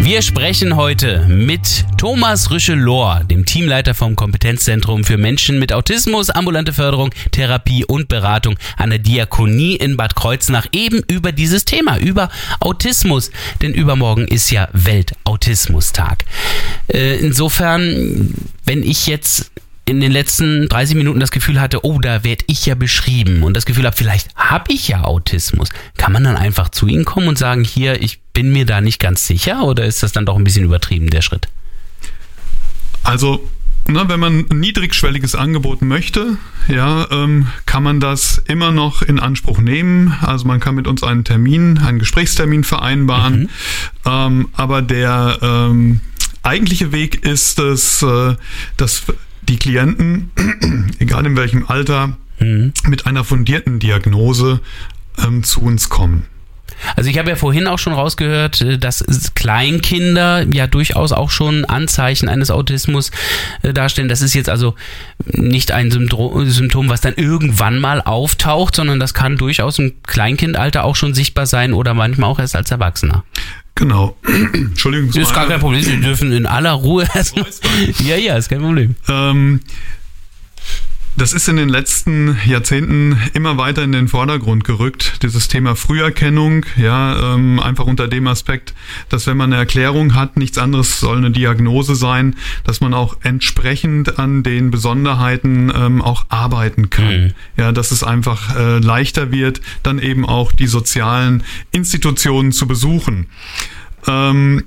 Wir 0.00 0.20
sprechen 0.22 0.74
heute 0.74 1.24
mit 1.28 1.84
Thomas 1.98 2.50
Rüschelor, 2.50 3.22
dem 3.30 3.46
Teamleiter 3.46 3.94
vom 3.94 4.16
Kompetenzzentrum 4.16 5.04
für 5.04 5.18
Menschen 5.18 5.60
mit 5.60 5.72
Autismus, 5.72 6.30
ambulante 6.30 6.72
Förderung, 6.72 7.10
Therapie 7.30 7.84
und 7.84 8.08
Beratung 8.08 8.56
an 8.76 8.90
der 8.90 8.98
Diakonie 8.98 9.76
in 9.76 9.96
Bad 9.96 10.16
Kreuznach, 10.16 10.66
eben 10.72 11.04
über 11.06 11.30
dieses 11.30 11.64
Thema, 11.64 11.98
über 11.98 12.28
Autismus. 12.58 13.30
Denn 13.62 13.72
übermorgen 13.72 14.26
ist 14.26 14.50
ja 14.50 14.68
Weltautismustag. 14.72 16.24
Äh, 16.88 17.18
insofern, 17.18 18.34
wenn 18.64 18.82
ich 18.82 19.06
jetzt 19.06 19.52
in 19.84 20.00
den 20.00 20.12
letzten 20.12 20.68
30 20.68 20.96
Minuten 20.96 21.18
das 21.18 21.32
Gefühl 21.32 21.60
hatte, 21.60 21.84
oh, 21.84 21.98
da 21.98 22.22
werde 22.22 22.44
ich 22.46 22.66
ja 22.66 22.74
beschrieben 22.74 23.42
und 23.42 23.56
das 23.56 23.66
Gefühl 23.66 23.84
habe, 23.84 23.96
vielleicht 23.96 24.34
habe 24.36 24.72
ich 24.72 24.88
ja 24.88 25.02
Autismus, 25.02 25.70
kann 25.96 26.12
man 26.12 26.24
dann 26.24 26.36
einfach 26.36 26.68
zu 26.68 26.86
Ihnen 26.86 27.04
kommen 27.04 27.28
und 27.28 27.38
sagen, 27.38 27.64
hier, 27.64 28.00
ich 28.00 28.20
bin 28.32 28.52
mir 28.52 28.64
da 28.64 28.80
nicht 28.80 29.00
ganz 29.00 29.26
sicher 29.26 29.64
oder 29.64 29.84
ist 29.84 30.02
das 30.02 30.12
dann 30.12 30.24
doch 30.24 30.36
ein 30.36 30.44
bisschen 30.44 30.64
übertrieben, 30.64 31.10
der 31.10 31.22
Schritt? 31.22 31.48
Also, 33.02 33.48
na, 33.88 34.08
wenn 34.08 34.20
man 34.20 34.46
ein 34.48 34.60
niedrigschwelliges 34.60 35.34
Angebot 35.34 35.82
möchte, 35.82 36.36
ja, 36.68 37.10
ähm, 37.10 37.48
kann 37.66 37.82
man 37.82 37.98
das 37.98 38.40
immer 38.46 38.70
noch 38.70 39.02
in 39.02 39.18
Anspruch 39.18 39.58
nehmen. 39.58 40.16
Also 40.20 40.46
man 40.46 40.60
kann 40.60 40.76
mit 40.76 40.86
uns 40.86 41.02
einen 41.02 41.24
Termin, 41.24 41.78
einen 41.78 41.98
Gesprächstermin 41.98 42.62
vereinbaren. 42.62 43.40
Mhm. 43.40 43.48
Ähm, 44.06 44.48
aber 44.52 44.82
der 44.82 45.38
ähm, 45.42 46.00
eigentliche 46.44 46.92
Weg 46.92 47.24
ist 47.24 47.58
es, 47.58 48.02
äh, 48.02 48.36
dass 48.76 49.02
die 49.52 49.58
Klienten, 49.58 50.30
egal 50.98 51.26
in 51.26 51.36
welchem 51.36 51.66
Alter, 51.66 52.16
mhm. 52.38 52.72
mit 52.88 53.06
einer 53.06 53.22
fundierten 53.22 53.78
Diagnose 53.78 54.60
ähm, 55.18 55.44
zu 55.44 55.60
uns 55.60 55.90
kommen. 55.90 56.26
Also 56.96 57.10
ich 57.10 57.18
habe 57.18 57.28
ja 57.28 57.36
vorhin 57.36 57.66
auch 57.66 57.78
schon 57.78 57.92
rausgehört, 57.92 58.62
äh, 58.62 58.78
dass 58.78 59.04
Kleinkinder 59.34 60.46
ja 60.50 60.66
durchaus 60.66 61.12
auch 61.12 61.30
schon 61.30 61.66
Anzeichen 61.66 62.30
eines 62.30 62.50
Autismus 62.50 63.10
äh, 63.62 63.74
darstellen. 63.74 64.08
Das 64.08 64.22
ist 64.22 64.32
jetzt 64.32 64.48
also 64.48 64.74
nicht 65.26 65.70
ein 65.70 65.90
Symptom, 65.90 66.88
was 66.88 67.02
dann 67.02 67.14
irgendwann 67.14 67.78
mal 67.78 68.00
auftaucht, 68.00 68.74
sondern 68.74 69.00
das 69.00 69.12
kann 69.12 69.36
durchaus 69.36 69.78
im 69.78 70.02
Kleinkindalter 70.02 70.84
auch 70.84 70.96
schon 70.96 71.12
sichtbar 71.12 71.44
sein 71.44 71.74
oder 71.74 71.92
manchmal 71.92 72.30
auch 72.30 72.38
erst 72.38 72.56
als 72.56 72.70
Erwachsener. 72.70 73.22
Genau. 73.82 74.16
Entschuldigung. 74.54 75.08
Das 75.08 75.16
ist 75.16 75.34
gar 75.34 75.48
kein 75.48 75.58
Problem. 75.58 75.82
Sie 75.82 75.98
dürfen 76.00 76.30
in 76.30 76.46
aller 76.46 76.70
Ruhe 76.70 77.04
erstmal. 77.14 77.46
Ja, 77.98 78.14
ja, 78.14 78.36
ist 78.36 78.48
kein 78.48 78.60
Problem. 78.60 78.94
Ähm, 79.08 79.58
das 81.16 81.34
ist 81.34 81.48
in 81.48 81.56
den 81.56 81.68
letzten 81.68 82.38
Jahrzehnten 82.46 83.18
immer 83.34 83.58
weiter 83.58 83.82
in 83.82 83.92
den 83.92 84.08
Vordergrund 84.08 84.64
gerückt, 84.64 85.22
dieses 85.22 85.48
Thema 85.48 85.76
Früherkennung, 85.76 86.64
ja, 86.76 87.34
ähm, 87.34 87.60
einfach 87.60 87.86
unter 87.86 88.08
dem 88.08 88.26
Aspekt, 88.26 88.74
dass 89.10 89.26
wenn 89.26 89.36
man 89.36 89.52
eine 89.52 89.60
Erklärung 89.60 90.14
hat, 90.14 90.36
nichts 90.36 90.56
anderes 90.56 91.00
soll 91.00 91.18
eine 91.18 91.30
Diagnose 91.30 91.94
sein, 91.94 92.36
dass 92.64 92.80
man 92.80 92.94
auch 92.94 93.18
entsprechend 93.22 94.18
an 94.18 94.42
den 94.42 94.70
Besonderheiten 94.70 95.70
ähm, 95.74 96.00
auch 96.00 96.26
arbeiten 96.30 96.88
kann. 96.88 97.24
Mhm. 97.24 97.32
Ja, 97.56 97.72
dass 97.72 97.90
es 97.90 98.02
einfach 98.02 98.56
äh, 98.56 98.78
leichter 98.78 99.30
wird, 99.30 99.60
dann 99.82 99.98
eben 99.98 100.24
auch 100.24 100.52
die 100.52 100.66
sozialen 100.66 101.42
Institutionen 101.72 102.52
zu 102.52 102.66
besuchen. 102.66 103.26
Ähm, 104.06 104.64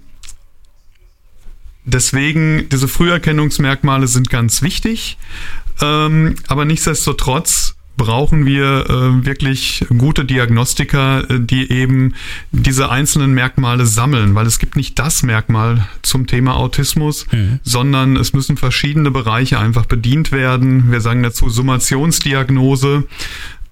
Deswegen, 1.87 2.67
diese 2.69 2.87
Früherkennungsmerkmale 2.87 4.07
sind 4.07 4.31
ganz 4.31 4.63
wichtig. 4.63 5.19
Ähm, 5.81 6.35
aber 6.47 6.65
nichtsdestotrotz 6.65 7.75
brauchen 7.97 8.45
wir 8.45 8.89
äh, 8.89 9.25
wirklich 9.25 9.85
gute 9.97 10.25
Diagnostiker, 10.25 11.29
äh, 11.29 11.39
die 11.39 11.71
eben 11.71 12.13
diese 12.51 12.89
einzelnen 12.89 13.33
Merkmale 13.33 13.85
sammeln, 13.85 14.35
weil 14.35 14.45
es 14.45 14.59
gibt 14.59 14.75
nicht 14.75 14.99
das 14.99 15.23
Merkmal 15.23 15.87
zum 16.01 16.27
Thema 16.27 16.55
Autismus, 16.55 17.25
mhm. 17.31 17.59
sondern 17.63 18.17
es 18.17 18.33
müssen 18.33 18.57
verschiedene 18.57 19.11
Bereiche 19.11 19.59
einfach 19.59 19.85
bedient 19.85 20.31
werden. 20.31 20.91
Wir 20.91 21.01
sagen 21.01 21.23
dazu 21.23 21.49
Summationsdiagnose. 21.49 23.07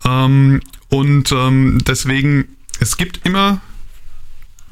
Ähm, 0.05 0.61
und 0.89 1.31
ähm, 1.31 1.79
deswegen, 1.85 2.45
es 2.79 2.97
gibt 2.97 3.25
immer 3.25 3.61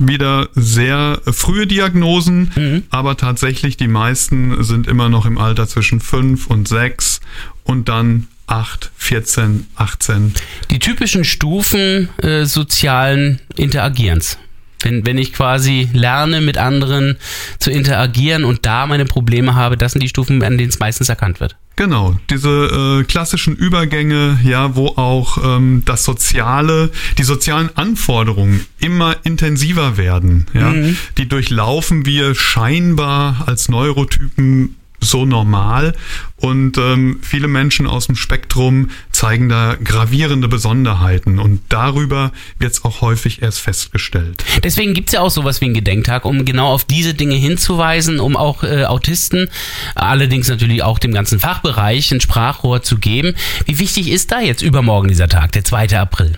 wieder 0.08 0.50
sehr 0.56 1.22
frühe 1.32 1.68
Diagnosen, 1.68 2.52
mhm. 2.56 2.84
aber 2.90 3.18
tatsächlich 3.18 3.78
die 3.78 3.88
meisten 3.88 4.64
sind 4.64 4.88
immer 4.88 5.10
noch 5.10 5.26
im 5.26 5.38
Alter 5.38 5.68
zwischen 5.68 6.00
5 6.00 6.48
und 6.48 6.68
6 6.68 7.22
und 7.64 7.90
dann 7.90 8.28
8, 8.48 8.92
14, 8.98 9.68
18. 9.76 10.34
Die 10.72 10.80
typischen 10.80 11.24
Stufen 11.24 12.10
äh, 12.22 12.46
sozialen 12.46 13.40
Interagierens. 13.56 14.38
Wenn, 14.84 15.06
wenn 15.06 15.18
ich 15.18 15.32
quasi 15.32 15.90
lerne, 15.94 16.42
mit 16.42 16.58
anderen 16.58 17.18
zu 17.60 17.72
interagieren 17.72 18.44
und 18.44 18.66
da 18.66 18.88
meine 18.88 19.06
Probleme 19.06 19.56
habe, 19.56 19.78
das 19.78 19.94
sind 19.94 20.02
die 20.02 20.10
Stufen, 20.10 20.44
an 20.44 20.58
denen 20.58 20.70
es 20.70 20.80
meistens 20.80 21.08
erkannt 21.08 21.40
wird. 21.40 21.56
Genau, 21.78 22.20
diese 22.30 23.00
äh, 23.02 23.04
klassischen 23.06 23.56
Übergänge, 23.56 24.40
ja, 24.44 24.76
wo 24.76 24.88
auch 24.88 25.38
ähm, 25.44 25.84
das 25.86 26.04
Soziale, 26.04 26.92
die 27.18 27.24
sozialen 27.24 27.70
Anforderungen 27.76 28.66
immer 28.80 29.16
intensiver 29.24 29.98
werden, 29.98 30.48
ja, 30.54 30.70
mhm. 30.70 30.98
die 31.18 31.28
durchlaufen 31.28 32.06
wir 32.06 32.36
scheinbar 32.36 33.44
als 33.48 33.70
Neurotypen 33.70 34.76
so 35.02 35.26
normal 35.26 35.94
und 36.38 36.78
ähm, 36.78 37.20
viele 37.22 37.48
Menschen 37.48 37.88
aus 37.88 38.08
dem 38.08 38.16
Spektrum 38.16 38.92
zeigen 39.12 39.50
da 39.50 39.76
gravierende 39.84 40.48
Besonderheiten 40.48 41.40
und 41.40 41.62
darüber 41.70 42.32
wird 42.60 42.74
es 42.74 42.86
auch 42.86 43.02
häufig 43.02 43.42
erst 43.42 43.60
festgestellt. 43.60 44.46
Deswegen 44.64 44.94
gibt 44.94 45.10
es 45.10 45.14
ja 45.14 45.22
auch 45.22 45.32
sowas 45.32 45.60
wie 45.60 45.66
einen 45.66 45.74
Gedenktag, 45.74 46.26
um 46.26 46.46
genau 46.46 46.68
auf 46.68 46.86
diese 46.86 47.14
Dinge 47.14 47.36
hinzuweisen, 47.36 48.20
um 48.20 48.38
auch 48.38 48.64
äh, 48.64 48.86
Autisten, 48.86 49.50
allerdings 49.96 50.48
natürlich 50.48 50.84
auch 50.84 51.00
dem 51.00 51.14
ganzen 51.14 51.40
Fachbereich 51.40 52.12
ein 52.12 52.22
Sprachrohr 52.22 52.84
zu 52.84 52.98
geben. 52.98 53.36
Wie 53.66 53.80
wichtig 53.80 54.10
ist 54.10 54.32
da 54.32 54.40
jetzt 54.40 54.62
übermorgen 54.62 55.08
dieser 55.08 55.28
Tag, 55.28 55.52
der 55.52 55.64
2. 55.64 55.98
April? 55.98 56.38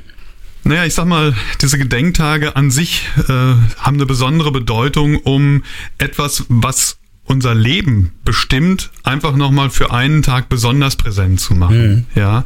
Naja, 0.65 0.85
ich 0.85 0.93
sag 0.93 1.05
mal, 1.05 1.35
diese 1.61 1.77
Gedenktage 1.77 2.55
an 2.55 2.71
sich 2.71 3.09
äh, 3.17 3.31
haben 3.31 3.95
eine 3.95 4.05
besondere 4.05 4.51
Bedeutung, 4.51 5.17
um 5.17 5.63
etwas, 5.97 6.45
was 6.47 6.97
unser 7.25 7.55
Leben 7.55 8.11
bestimmt, 8.25 8.91
einfach 9.03 9.35
nochmal 9.35 9.69
für 9.69 9.91
einen 9.91 10.23
Tag 10.23 10.49
besonders 10.49 10.95
präsent 10.97 11.39
zu 11.39 11.55
machen. 11.55 11.87
Mhm. 11.87 12.05
Ja, 12.15 12.45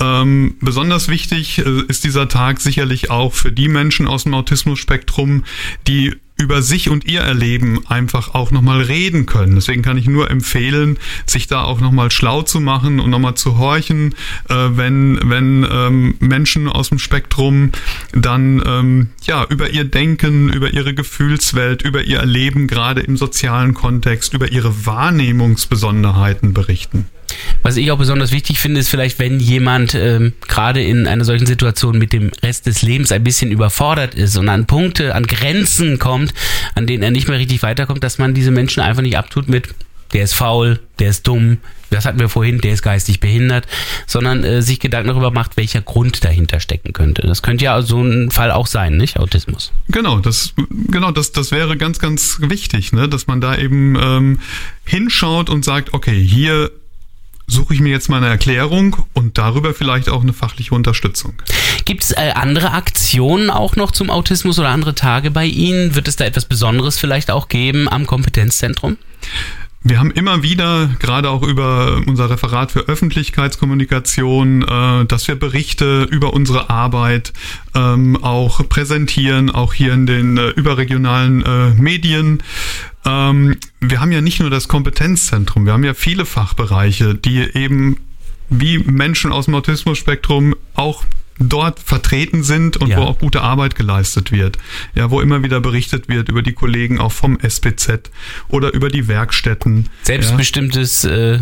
ähm, 0.00 0.56
besonders 0.60 1.08
wichtig 1.08 1.58
äh, 1.58 1.82
ist 1.88 2.04
dieser 2.04 2.28
Tag 2.28 2.60
sicherlich 2.60 3.10
auch 3.10 3.32
für 3.32 3.52
die 3.52 3.68
Menschen 3.68 4.06
aus 4.06 4.24
dem 4.24 4.34
Autismus-Spektrum, 4.34 5.44
die 5.86 6.16
über 6.38 6.62
sich 6.62 6.88
und 6.88 7.04
ihr 7.04 7.20
Erleben 7.20 7.84
einfach 7.88 8.34
auch 8.34 8.52
nochmal 8.52 8.80
reden 8.80 9.26
können. 9.26 9.56
Deswegen 9.56 9.82
kann 9.82 9.98
ich 9.98 10.06
nur 10.06 10.30
empfehlen, 10.30 10.98
sich 11.26 11.48
da 11.48 11.64
auch 11.64 11.80
nochmal 11.80 12.12
schlau 12.12 12.42
zu 12.42 12.60
machen 12.60 13.00
und 13.00 13.10
nochmal 13.10 13.34
zu 13.34 13.58
horchen, 13.58 14.14
äh, 14.48 14.54
wenn, 14.54 15.18
wenn 15.24 15.66
ähm, 15.70 16.14
Menschen 16.20 16.68
aus 16.68 16.90
dem 16.90 17.00
Spektrum 17.00 17.72
dann 18.12 18.62
ähm, 18.64 19.10
ja 19.22 19.44
über 19.48 19.70
ihr 19.70 19.84
Denken, 19.84 20.48
über 20.48 20.72
ihre 20.72 20.94
Gefühlswelt, 20.94 21.82
über 21.82 22.04
ihr 22.04 22.20
Erleben 22.20 22.68
gerade 22.68 23.00
im 23.00 23.16
sozialen 23.16 23.74
Kontext, 23.74 24.32
über 24.32 24.52
ihre 24.52 24.86
Wahrnehmungsbesonderheiten 24.86 26.54
berichten. 26.54 27.06
Was 27.62 27.76
ich 27.76 27.90
auch 27.90 27.98
besonders 27.98 28.32
wichtig 28.32 28.58
finde, 28.58 28.80
ist 28.80 28.88
vielleicht, 28.88 29.18
wenn 29.18 29.40
jemand 29.40 29.94
ähm, 29.94 30.32
gerade 30.46 30.82
in 30.82 31.06
einer 31.06 31.24
solchen 31.24 31.46
Situation 31.46 31.98
mit 31.98 32.12
dem 32.12 32.30
Rest 32.42 32.66
des 32.66 32.82
Lebens 32.82 33.12
ein 33.12 33.24
bisschen 33.24 33.50
überfordert 33.50 34.14
ist 34.14 34.36
und 34.36 34.48
an 34.48 34.66
Punkte, 34.66 35.14
an 35.14 35.26
Grenzen 35.26 35.98
kommt, 35.98 36.32
an 36.74 36.86
denen 36.86 37.02
er 37.02 37.10
nicht 37.10 37.28
mehr 37.28 37.38
richtig 37.38 37.62
weiterkommt, 37.62 38.02
dass 38.04 38.18
man 38.18 38.34
diese 38.34 38.50
Menschen 38.50 38.82
einfach 38.82 39.02
nicht 39.02 39.18
abtut 39.18 39.48
mit, 39.48 39.68
der 40.12 40.24
ist 40.24 40.34
faul, 40.34 40.80
der 40.98 41.10
ist 41.10 41.26
dumm, 41.26 41.58
das 41.90 42.04
hatten 42.04 42.18
wir 42.18 42.28
vorhin, 42.28 42.60
der 42.60 42.72
ist 42.72 42.82
geistig 42.82 43.20
behindert, 43.20 43.66
sondern 44.06 44.44
äh, 44.44 44.62
sich 44.62 44.80
Gedanken 44.80 45.08
darüber 45.08 45.30
macht, 45.30 45.56
welcher 45.56 45.80
Grund 45.80 46.24
dahinter 46.24 46.60
stecken 46.60 46.92
könnte. 46.92 47.22
Das 47.22 47.42
könnte 47.42 47.64
ja 47.64 47.80
so 47.82 48.02
ein 48.02 48.30
Fall 48.30 48.50
auch 48.50 48.66
sein, 48.66 48.96
nicht? 48.96 49.18
Autismus. 49.18 49.72
Genau, 49.88 50.18
das, 50.18 50.54
genau, 50.88 51.10
das, 51.10 51.32
das 51.32 51.50
wäre 51.50 51.76
ganz, 51.76 51.98
ganz 51.98 52.38
wichtig, 52.40 52.92
ne? 52.92 53.08
dass 53.08 53.26
man 53.26 53.40
da 53.40 53.56
eben 53.56 53.96
ähm, 54.00 54.40
hinschaut 54.84 55.50
und 55.50 55.64
sagt, 55.64 55.94
okay, 55.94 56.22
hier 56.22 56.70
suche 57.48 57.74
ich 57.74 57.80
mir 57.80 57.88
jetzt 57.88 58.08
mal 58.08 58.18
eine 58.18 58.28
Erklärung 58.28 58.96
und 59.14 59.38
darüber 59.38 59.74
vielleicht 59.74 60.08
auch 60.08 60.22
eine 60.22 60.32
fachliche 60.32 60.74
Unterstützung. 60.74 61.34
Gibt 61.84 62.04
es 62.04 62.12
äh, 62.12 62.32
andere 62.34 62.72
Aktionen 62.72 63.50
auch 63.50 63.74
noch 63.74 63.90
zum 63.90 64.10
Autismus 64.10 64.58
oder 64.58 64.68
andere 64.68 64.94
Tage 64.94 65.30
bei 65.30 65.46
Ihnen? 65.46 65.94
Wird 65.94 66.06
es 66.06 66.16
da 66.16 66.24
etwas 66.24 66.44
Besonderes 66.44 66.98
vielleicht 66.98 67.30
auch 67.30 67.48
geben 67.48 67.88
am 67.88 68.06
Kompetenzzentrum? 68.06 68.98
Wir 69.84 70.00
haben 70.00 70.10
immer 70.10 70.42
wieder, 70.42 70.90
gerade 70.98 71.30
auch 71.30 71.42
über 71.42 72.02
unser 72.06 72.28
Referat 72.28 72.72
für 72.72 72.80
Öffentlichkeitskommunikation, 72.80 74.62
äh, 74.62 75.04
dass 75.06 75.28
wir 75.28 75.36
Berichte 75.36 76.02
über 76.10 76.32
unsere 76.32 76.68
Arbeit 76.68 77.32
ähm, 77.76 78.22
auch 78.22 78.68
präsentieren, 78.68 79.50
auch 79.50 79.72
hier 79.72 79.92
in 79.92 80.06
den 80.06 80.36
äh, 80.36 80.48
überregionalen 80.48 81.44
äh, 81.44 81.70
Medien. 81.74 82.42
Ähm, 83.06 83.56
wir 83.80 84.00
haben 84.00 84.10
ja 84.10 84.20
nicht 84.20 84.40
nur 84.40 84.50
das 84.50 84.66
Kompetenzzentrum, 84.66 85.64
wir 85.64 85.74
haben 85.74 85.84
ja 85.84 85.94
viele 85.94 86.26
Fachbereiche, 86.26 87.14
die 87.14 87.38
eben 87.38 87.98
wie 88.50 88.78
Menschen 88.78 89.30
aus 89.30 89.44
dem 89.44 89.54
Autismus-Spektrum 89.54 90.56
auch 90.74 91.04
dort 91.38 91.80
vertreten 91.80 92.42
sind 92.42 92.76
und 92.76 92.88
ja. 92.88 92.98
wo 92.98 93.02
auch 93.02 93.18
gute 93.18 93.42
Arbeit 93.42 93.74
geleistet 93.76 94.32
wird. 94.32 94.58
Ja, 94.94 95.10
wo 95.10 95.20
immer 95.20 95.42
wieder 95.42 95.60
berichtet 95.60 96.08
wird 96.08 96.28
über 96.28 96.42
die 96.42 96.52
Kollegen 96.52 96.98
auch 96.98 97.12
vom 97.12 97.38
SPZ 97.40 98.10
oder 98.48 98.72
über 98.72 98.88
die 98.88 99.08
Werkstätten. 99.08 99.88
Selbstbestimmtes 100.02 101.02
ja. 101.02 101.34
äh, 101.34 101.40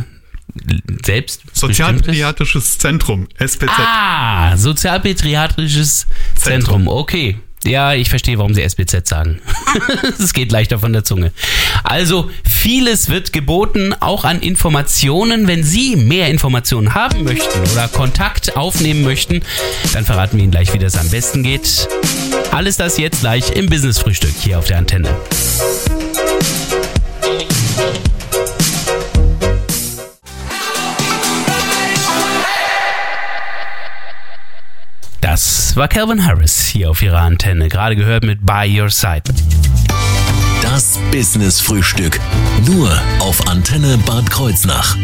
selbst 1.04 1.42
Sozialpädiatrisches 1.52 2.78
Zentrum, 2.78 3.26
SPZ. 3.38 3.68
Ah, 3.78 4.56
Sozialpädiatrisches 4.56 6.06
Zentrum. 6.34 6.82
Zentrum. 6.84 6.88
Okay. 6.88 7.36
Ja, 7.64 7.94
ich 7.94 8.10
verstehe, 8.10 8.38
warum 8.38 8.54
sie 8.54 8.62
SBZ 8.62 9.06
sagen. 9.06 9.40
Es 10.18 10.32
geht 10.32 10.52
leichter 10.52 10.78
von 10.78 10.92
der 10.92 11.04
Zunge. 11.04 11.32
Also, 11.82 12.30
vieles 12.48 13.08
wird 13.08 13.32
geboten, 13.32 13.94
auch 14.00 14.24
an 14.24 14.40
Informationen. 14.40 15.48
Wenn 15.48 15.64
Sie 15.64 15.96
mehr 15.96 16.28
Informationen 16.28 16.94
haben 16.94 17.24
möchten 17.24 17.60
oder 17.72 17.88
Kontakt 17.88 18.56
aufnehmen 18.56 19.02
möchten, 19.02 19.42
dann 19.92 20.04
verraten 20.04 20.36
wir 20.36 20.44
Ihnen 20.44 20.52
gleich, 20.52 20.72
wie 20.72 20.78
das 20.78 20.96
am 20.96 21.08
besten 21.10 21.42
geht. 21.42 21.88
Alles 22.52 22.76
das 22.76 22.98
jetzt 22.98 23.20
gleich 23.20 23.50
im 23.50 23.66
Business-Frühstück 23.68 24.34
hier 24.38 24.58
auf 24.58 24.66
der 24.66 24.78
Antenne. 24.78 25.14
War 35.76 35.88
Calvin 35.88 36.24
Harris 36.24 36.66
hier 36.66 36.90
auf 36.90 37.02
ihrer 37.02 37.18
Antenne, 37.18 37.68
gerade 37.68 37.96
gehört 37.96 38.24
mit 38.24 38.46
By 38.46 38.80
Your 38.80 38.88
Side. 38.88 39.22
Das 40.62 40.98
Business 41.10 41.60
Frühstück. 41.60 42.18
Nur 42.64 42.90
auf 43.18 43.46
Antenne 43.46 43.98
Bad 44.06 44.30
Kreuznach. 44.30 44.96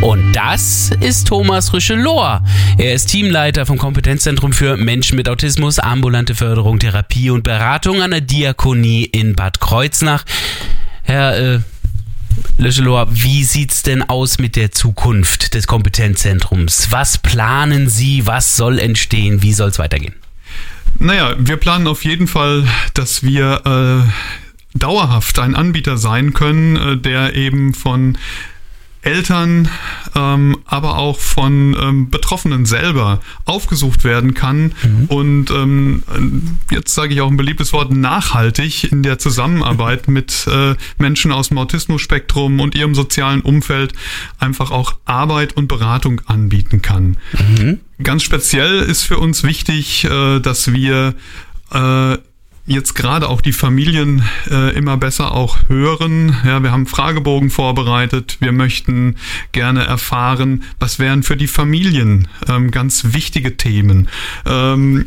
Und 0.00 0.32
das 0.32 0.90
ist 1.00 1.28
Thomas 1.28 1.72
Rüschelor. 1.72 2.42
Er 2.78 2.94
ist 2.94 3.06
Teamleiter 3.06 3.64
vom 3.64 3.78
Kompetenzzentrum 3.78 4.52
für 4.52 4.76
Menschen 4.76 5.16
mit 5.16 5.28
Autismus, 5.28 5.78
ambulante 5.78 6.34
Förderung, 6.34 6.80
Therapie 6.80 7.30
und 7.30 7.44
Beratung 7.44 8.02
an 8.02 8.10
der 8.10 8.20
Diakonie 8.20 9.04
in 9.04 9.36
Bad 9.36 9.60
Kreuznach. 9.60 10.24
Herr 11.02 11.38
äh, 11.38 11.60
Le 12.56 12.70
wie 13.10 13.44
sieht's 13.44 13.82
denn 13.82 14.02
aus 14.02 14.38
mit 14.38 14.56
der 14.56 14.72
Zukunft 14.72 15.54
des 15.54 15.66
Kompetenzzentrums? 15.66 16.88
Was 16.90 17.18
planen 17.18 17.88
Sie? 17.88 18.26
Was 18.26 18.56
soll 18.56 18.78
entstehen? 18.78 19.42
Wie 19.42 19.52
soll 19.52 19.70
es 19.70 19.78
weitergehen? 19.78 20.14
Naja, 20.98 21.34
wir 21.38 21.56
planen 21.56 21.86
auf 21.86 22.04
jeden 22.04 22.26
Fall, 22.26 22.66
dass 22.94 23.22
wir 23.22 24.06
äh, 24.06 24.78
dauerhaft 24.78 25.38
ein 25.38 25.54
Anbieter 25.54 25.96
sein 25.96 26.32
können, 26.32 26.76
äh, 26.76 26.96
der 26.96 27.34
eben 27.34 27.74
von 27.74 28.18
Eltern, 29.08 29.68
ähm, 30.14 30.58
aber 30.66 30.98
auch 30.98 31.18
von 31.18 31.74
ähm, 31.80 32.10
Betroffenen 32.10 32.66
selber 32.66 33.20
aufgesucht 33.46 34.04
werden 34.04 34.34
kann 34.34 34.74
mhm. 34.82 35.04
und 35.08 35.50
ähm, 35.50 36.02
jetzt 36.70 36.94
sage 36.94 37.14
ich 37.14 37.20
auch 37.22 37.30
ein 37.30 37.38
beliebtes 37.38 37.72
Wort 37.72 37.90
nachhaltig 37.90 38.92
in 38.92 39.02
der 39.02 39.18
Zusammenarbeit 39.18 40.08
mit 40.08 40.46
äh, 40.46 40.74
Menschen 40.98 41.32
aus 41.32 41.48
dem 41.48 41.58
Autismus-Spektrum 41.58 42.60
und 42.60 42.74
ihrem 42.74 42.94
sozialen 42.94 43.40
Umfeld 43.40 43.94
einfach 44.38 44.70
auch 44.70 44.94
Arbeit 45.06 45.54
und 45.56 45.68
Beratung 45.68 46.20
anbieten 46.26 46.82
kann. 46.82 47.16
Mhm. 47.32 47.80
Ganz 48.02 48.22
speziell 48.22 48.80
ist 48.80 49.04
für 49.04 49.18
uns 49.18 49.42
wichtig, 49.42 50.04
äh, 50.04 50.40
dass 50.40 50.70
wir 50.72 51.14
äh, 51.72 52.18
jetzt 52.68 52.94
gerade 52.94 53.28
auch 53.28 53.40
die 53.40 53.52
Familien 53.52 54.22
äh, 54.50 54.74
immer 54.76 54.96
besser 54.96 55.32
auch 55.32 55.58
hören. 55.68 56.36
Ja, 56.44 56.62
wir 56.62 56.70
haben 56.70 56.86
Fragebogen 56.86 57.50
vorbereitet. 57.50 58.36
Wir 58.40 58.52
möchten 58.52 59.16
gerne 59.52 59.84
erfahren, 59.84 60.62
was 60.78 60.98
wären 60.98 61.22
für 61.22 61.36
die 61.36 61.46
Familien 61.46 62.28
ähm, 62.46 62.70
ganz 62.70 63.06
wichtige 63.12 63.56
Themen. 63.56 64.08
Ähm, 64.46 65.06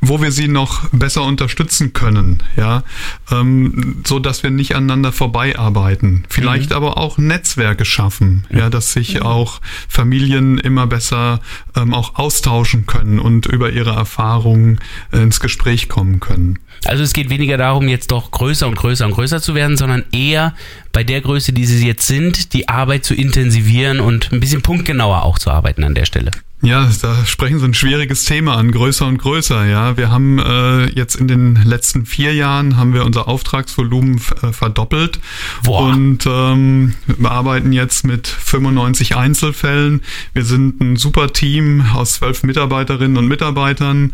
wo 0.00 0.20
wir 0.22 0.32
sie 0.32 0.48
noch 0.48 0.88
besser 0.90 1.22
unterstützen 1.22 1.92
können, 1.92 2.42
ja, 2.56 2.82
ähm, 3.30 4.02
so 4.06 4.18
dass 4.18 4.42
wir 4.42 4.50
nicht 4.50 4.74
aneinander 4.74 5.12
vorbeiarbeiten. 5.12 6.24
Vielleicht 6.28 6.70
mhm. 6.70 6.76
aber 6.76 6.98
auch 6.98 7.18
Netzwerke 7.18 7.84
schaffen, 7.84 8.46
ja, 8.50 8.70
dass 8.70 8.92
sich 8.92 9.14
mhm. 9.14 9.22
auch 9.22 9.60
Familien 9.88 10.58
immer 10.58 10.86
besser 10.86 11.40
ähm, 11.76 11.94
auch 11.94 12.16
austauschen 12.16 12.86
können 12.86 13.18
und 13.18 13.46
über 13.46 13.70
ihre 13.70 13.90
Erfahrungen 13.90 14.80
äh, 15.12 15.18
ins 15.18 15.40
Gespräch 15.40 15.88
kommen 15.88 16.20
können. 16.20 16.58
Also 16.84 17.02
es 17.02 17.12
geht 17.12 17.28
weniger 17.28 17.58
darum, 17.58 17.88
jetzt 17.88 18.10
doch 18.10 18.30
größer 18.30 18.66
und 18.66 18.74
größer 18.74 19.04
und 19.04 19.12
größer 19.12 19.42
zu 19.42 19.54
werden, 19.54 19.76
sondern 19.76 20.04
eher 20.12 20.54
bei 20.92 21.04
der 21.04 21.20
Größe, 21.20 21.52
die 21.52 21.66
sie 21.66 21.86
jetzt 21.86 22.06
sind, 22.06 22.54
die 22.54 22.68
Arbeit 22.68 23.04
zu 23.04 23.14
intensivieren 23.14 24.00
und 24.00 24.32
ein 24.32 24.40
bisschen 24.40 24.62
punktgenauer 24.62 25.22
auch 25.22 25.38
zu 25.38 25.50
arbeiten 25.50 25.84
an 25.84 25.94
der 25.94 26.06
Stelle. 26.06 26.30
Ja, 26.62 26.90
da 27.00 27.24
sprechen 27.24 27.58
Sie 27.58 27.64
ein 27.64 27.72
schwieriges 27.72 28.26
Thema 28.26 28.56
an, 28.56 28.70
größer 28.70 29.06
und 29.06 29.16
größer. 29.16 29.64
Ja, 29.64 29.96
wir 29.96 30.10
haben 30.10 30.38
äh, 30.38 30.86
jetzt 30.90 31.14
in 31.14 31.26
den 31.26 31.56
letzten 31.64 32.04
vier 32.04 32.34
Jahren 32.34 32.76
haben 32.76 32.92
wir 32.92 33.06
unser 33.06 33.28
Auftragsvolumen 33.28 34.20
äh, 34.42 34.52
verdoppelt 34.52 35.20
Boah. 35.64 35.88
und 35.88 36.26
ähm, 36.26 36.94
wir 37.06 37.30
arbeiten 37.30 37.72
jetzt 37.72 38.04
mit 38.04 38.26
95 38.26 39.16
Einzelfällen. 39.16 40.02
Wir 40.34 40.44
sind 40.44 40.82
ein 40.82 40.96
super 40.96 41.32
Team 41.32 41.86
aus 41.94 42.14
zwölf 42.14 42.42
Mitarbeiterinnen 42.42 43.16
und 43.16 43.26
Mitarbeitern. 43.26 44.12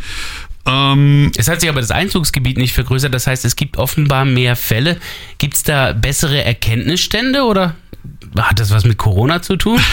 Ähm, 0.67 1.33
es 1.37 1.49
hat 1.49 1.61
sich 1.61 1.69
aber 1.69 1.81
das 1.81 1.91
Einzugsgebiet 1.91 2.59
nicht 2.59 2.75
vergrößert. 2.75 3.13
Das 3.13 3.27
heißt, 3.27 3.45
es 3.45 3.57
gibt 3.57 3.77
offenbar 3.77 4.25
mehr 4.25 4.55
Fälle. 4.55 4.99
Gibt 5.39 5.55
es 5.55 5.65
da 5.65 5.93
bessere 5.93 6.45
Erkenntnisstände 6.45 7.43
oder 7.43 7.75
hat 8.39 8.61
das 8.61 8.71
was 8.71 8.85
mit 8.85 8.99
Corona 8.99 9.43
zu 9.43 9.57
tun? 9.57 9.81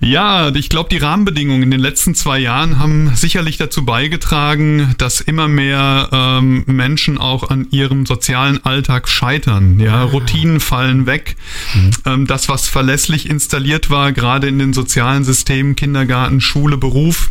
Ja, 0.00 0.54
ich 0.54 0.68
glaube, 0.68 0.88
die 0.90 0.98
Rahmenbedingungen 0.98 1.62
in 1.62 1.70
den 1.70 1.80
letzten 1.80 2.14
zwei 2.14 2.38
Jahren 2.38 2.78
haben 2.78 3.14
sicherlich 3.14 3.56
dazu 3.56 3.84
beigetragen, 3.84 4.94
dass 4.98 5.20
immer 5.20 5.48
mehr 5.48 6.08
ähm, 6.12 6.64
Menschen 6.66 7.18
auch 7.18 7.50
an 7.50 7.66
ihrem 7.70 8.06
sozialen 8.06 8.64
Alltag 8.64 9.08
scheitern. 9.08 9.80
Ja, 9.80 10.02
ah. 10.02 10.04
Routinen 10.04 10.60
fallen 10.60 11.06
weg. 11.06 11.36
Mhm. 11.74 11.90
Ähm, 12.06 12.26
das, 12.26 12.48
was 12.48 12.68
verlässlich 12.68 13.28
installiert 13.28 13.90
war, 13.90 14.12
gerade 14.12 14.48
in 14.48 14.58
den 14.58 14.72
sozialen 14.72 15.24
Systemen, 15.24 15.76
Kindergarten, 15.76 16.40
Schule, 16.40 16.76
Beruf, 16.76 17.30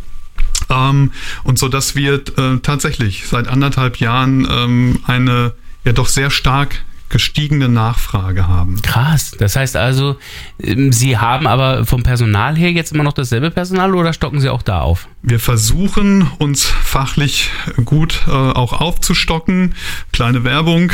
ähm, 0.69 1.11
und 1.43 1.59
so 1.59 1.67
dass 1.67 1.95
wir 1.95 2.15
äh, 2.37 2.59
tatsächlich 2.61 3.27
seit 3.27 3.47
anderthalb 3.47 3.97
Jahren 3.97 4.47
ähm, 4.49 4.99
eine 5.05 5.53
ja 5.83 5.91
doch 5.91 6.07
sehr 6.07 6.29
stark 6.29 6.83
gestiegene 7.13 7.69
Nachfrage 7.69 8.47
haben. 8.47 8.81
Krass. 8.81 9.35
Das 9.37 9.55
heißt 9.55 9.77
also, 9.77 10.17
ähm, 10.59 10.91
Sie 10.91 11.19
haben 11.19 11.45
aber 11.45 11.85
vom 11.85 12.01
Personal 12.01 12.57
her 12.57 12.71
jetzt 12.71 12.91
immer 12.91 13.03
noch 13.03 13.13
dasselbe 13.13 13.51
Personal 13.51 13.93
oder 13.93 14.13
stocken 14.13 14.39
Sie 14.39 14.49
auch 14.49 14.63
da 14.63 14.81
auf? 14.81 15.07
Wir 15.21 15.39
versuchen 15.39 16.27
uns 16.39 16.65
fachlich 16.65 17.51
gut 17.85 18.23
äh, 18.27 18.31
auch 18.31 18.73
aufzustocken. 18.73 19.75
Kleine 20.11 20.43
Werbung. 20.43 20.91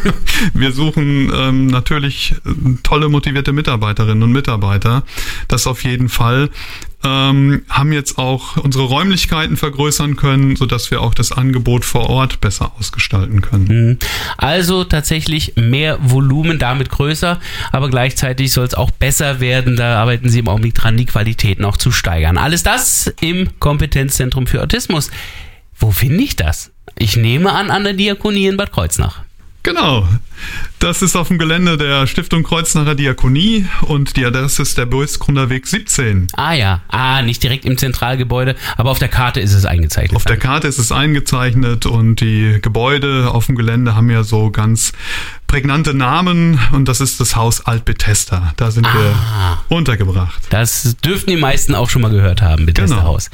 Wir 0.52 0.72
suchen 0.72 1.32
ähm, 1.32 1.68
natürlich 1.68 2.34
äh, 2.44 2.50
tolle 2.82 3.08
motivierte 3.08 3.52
Mitarbeiterinnen 3.52 4.24
und 4.24 4.32
Mitarbeiter. 4.32 5.04
Das 5.46 5.68
auf 5.68 5.84
jeden 5.84 6.08
Fall 6.08 6.50
ähm, 7.04 7.64
haben 7.68 7.92
jetzt 7.92 8.18
auch 8.18 8.56
unsere 8.56 8.84
Räumlichkeiten 8.84 9.56
vergrößern 9.56 10.16
können, 10.16 10.56
sodass 10.56 10.90
wir 10.90 11.00
auch 11.00 11.14
das 11.14 11.32
Angebot 11.32 11.84
vor 11.84 12.08
Ort 12.08 12.40
besser 12.40 12.72
ausgestalten 12.78 13.40
können. 13.40 13.64
Mhm. 13.68 13.98
Also 14.36 14.84
tatsächlich 14.84 15.54
mehr 15.56 15.98
Volumen, 16.00 16.58
damit 16.58 16.90
größer, 16.90 17.40
aber 17.72 17.90
gleichzeitig 17.90 18.52
soll 18.52 18.66
es 18.66 18.74
auch 18.74 18.90
besser 18.90 19.40
werden. 19.40 19.76
Da 19.76 20.00
arbeiten 20.00 20.28
Sie 20.28 20.38
im 20.38 20.48
Augenblick 20.48 20.74
dran, 20.74 20.96
die 20.96 21.06
Qualität 21.06 21.58
noch 21.58 21.76
zu 21.76 21.90
steigern. 21.90 22.38
Alles 22.38 22.62
das 22.62 23.12
im 23.20 23.48
Kompetenzzentrum 23.58 24.46
für 24.46 24.62
Autismus. 24.62 25.10
Wo 25.78 25.90
finde 25.90 26.22
ich 26.22 26.36
das? 26.36 26.70
Ich 26.96 27.16
nehme 27.16 27.52
an, 27.52 27.70
an 27.70 27.84
der 27.84 27.94
Diakonie 27.94 28.46
in 28.46 28.56
Bad 28.56 28.72
Kreuznach. 28.72 29.22
Genau. 29.62 30.08
Das 30.80 31.02
ist 31.02 31.14
auf 31.14 31.28
dem 31.28 31.38
Gelände 31.38 31.76
der 31.76 32.08
Stiftung 32.08 32.42
Kreuznacher 32.42 32.96
Diakonie 32.96 33.66
und 33.82 34.16
die 34.16 34.24
Adresse 34.24 34.62
ist 34.62 34.76
der 34.76 34.86
Bösgründer 34.86 35.50
Weg 35.50 35.68
17. 35.68 36.26
Ah 36.32 36.52
ja, 36.52 36.80
ah, 36.88 37.22
nicht 37.22 37.42
direkt 37.44 37.64
im 37.64 37.78
Zentralgebäude, 37.78 38.56
aber 38.76 38.90
auf 38.90 38.98
der 38.98 39.08
Karte 39.08 39.38
ist 39.38 39.52
es 39.52 39.64
eingezeichnet. 39.64 40.16
Auf 40.16 40.24
der 40.24 40.36
Karte 40.36 40.66
ist 40.66 40.78
es 40.78 40.90
eingezeichnet 40.90 41.86
und 41.86 42.20
die 42.20 42.58
Gebäude 42.60 43.30
auf 43.30 43.46
dem 43.46 43.54
Gelände 43.54 43.94
haben 43.94 44.10
ja 44.10 44.24
so 44.24 44.50
ganz 44.50 44.92
prägnante 45.46 45.94
Namen 45.94 46.58
und 46.72 46.88
das 46.88 47.00
ist 47.00 47.20
das 47.20 47.36
Haus 47.36 47.64
Altbethesda. 47.64 48.54
Da 48.56 48.70
sind 48.72 48.86
ah, 48.86 49.62
wir 49.68 49.76
untergebracht. 49.76 50.42
Das 50.50 50.96
dürften 51.04 51.30
die 51.30 51.36
meisten 51.36 51.76
auch 51.76 51.88
schon 51.88 52.02
mal 52.02 52.10
gehört 52.10 52.42
haben, 52.42 52.66
Bethesda 52.66 52.96
genau. 52.96 53.06
Haus. 53.06 53.30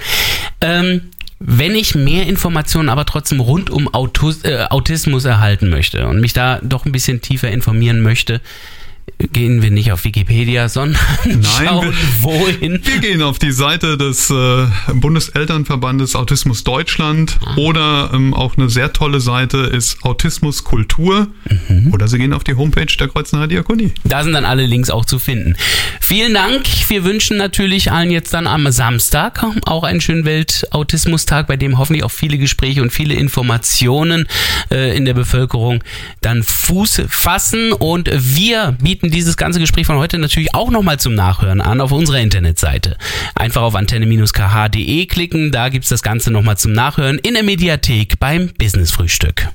Ähm, 0.60 1.02
wenn 1.40 1.74
ich 1.74 1.94
mehr 1.94 2.26
Informationen 2.26 2.88
aber 2.88 3.04
trotzdem 3.04 3.40
rund 3.40 3.70
um 3.70 3.92
Autus, 3.94 4.44
äh, 4.44 4.66
Autismus 4.70 5.24
erhalten 5.24 5.70
möchte 5.70 6.06
und 6.06 6.20
mich 6.20 6.32
da 6.32 6.60
doch 6.62 6.84
ein 6.84 6.92
bisschen 6.92 7.20
tiefer 7.20 7.50
informieren 7.50 8.00
möchte, 8.00 8.40
gehen 9.32 9.62
wir 9.62 9.70
nicht 9.70 9.92
auf 9.92 10.04
Wikipedia, 10.04 10.68
sondern 10.68 11.00
Nein, 11.24 11.42
schauen 11.42 11.86
wir, 11.86 12.22
wohin. 12.22 12.80
Wir 12.84 12.98
gehen 12.98 13.22
auf 13.22 13.38
die 13.38 13.52
Seite 13.52 13.96
des 13.96 14.30
äh, 14.30 14.66
Bundeselternverbandes 14.92 16.14
Autismus 16.16 16.64
Deutschland 16.64 17.38
ah. 17.44 17.56
oder 17.56 18.10
ähm, 18.14 18.34
auch 18.34 18.56
eine 18.56 18.70
sehr 18.70 18.92
tolle 18.92 19.20
Seite 19.20 19.58
ist 19.58 20.02
Autismus 20.02 20.64
Kultur 20.64 21.28
mhm. 21.68 21.92
oder 21.92 22.08
Sie 22.08 22.18
gehen 22.18 22.32
auf 22.32 22.44
die 22.44 22.54
Homepage 22.54 22.86
der 22.98 23.08
Kreuznacher 23.08 23.48
Diakonie. 23.48 23.92
Da 24.04 24.22
sind 24.22 24.32
dann 24.32 24.44
alle 24.44 24.66
Links 24.66 24.90
auch 24.90 25.04
zu 25.04 25.18
finden. 25.18 25.56
Vielen 26.00 26.34
Dank. 26.34 26.66
Wir 26.88 27.04
wünschen 27.04 27.36
natürlich 27.36 27.92
allen 27.92 28.10
jetzt 28.10 28.32
dann 28.34 28.46
am 28.46 28.70
Samstag 28.70 29.44
auch 29.66 29.84
einen 29.84 30.00
schönen 30.00 30.24
Weltautismustag, 30.24 31.46
bei 31.46 31.56
dem 31.56 31.78
hoffentlich 31.78 32.04
auch 32.04 32.10
viele 32.10 32.38
Gespräche 32.38 32.82
und 32.82 32.90
viele 32.90 33.14
Informationen 33.14 34.26
äh, 34.70 34.96
in 34.96 35.04
der 35.04 35.14
Bevölkerung 35.14 35.82
dann 36.20 36.42
Fuß 36.42 37.02
fassen 37.08 37.72
und 37.72 38.10
wir 38.12 38.76
bieten 38.80 38.97
bieten 38.98 39.12
dieses 39.12 39.36
ganze 39.36 39.60
Gespräch 39.60 39.86
von 39.86 39.96
heute 39.96 40.18
natürlich 40.18 40.56
auch 40.56 40.70
nochmal 40.70 40.98
zum 40.98 41.14
Nachhören 41.14 41.60
an 41.60 41.80
auf 41.80 41.92
unserer 41.92 42.18
Internetseite. 42.18 42.96
Einfach 43.36 43.62
auf 43.62 43.76
antenne-kh.de 43.76 45.06
klicken, 45.06 45.52
da 45.52 45.68
gibt 45.68 45.84
es 45.84 45.88
das 45.88 46.02
Ganze 46.02 46.32
nochmal 46.32 46.56
zum 46.56 46.72
Nachhören 46.72 47.18
in 47.18 47.34
der 47.34 47.44
Mediathek 47.44 48.18
beim 48.18 48.50
Business 48.58 48.90
Frühstück. 48.90 49.48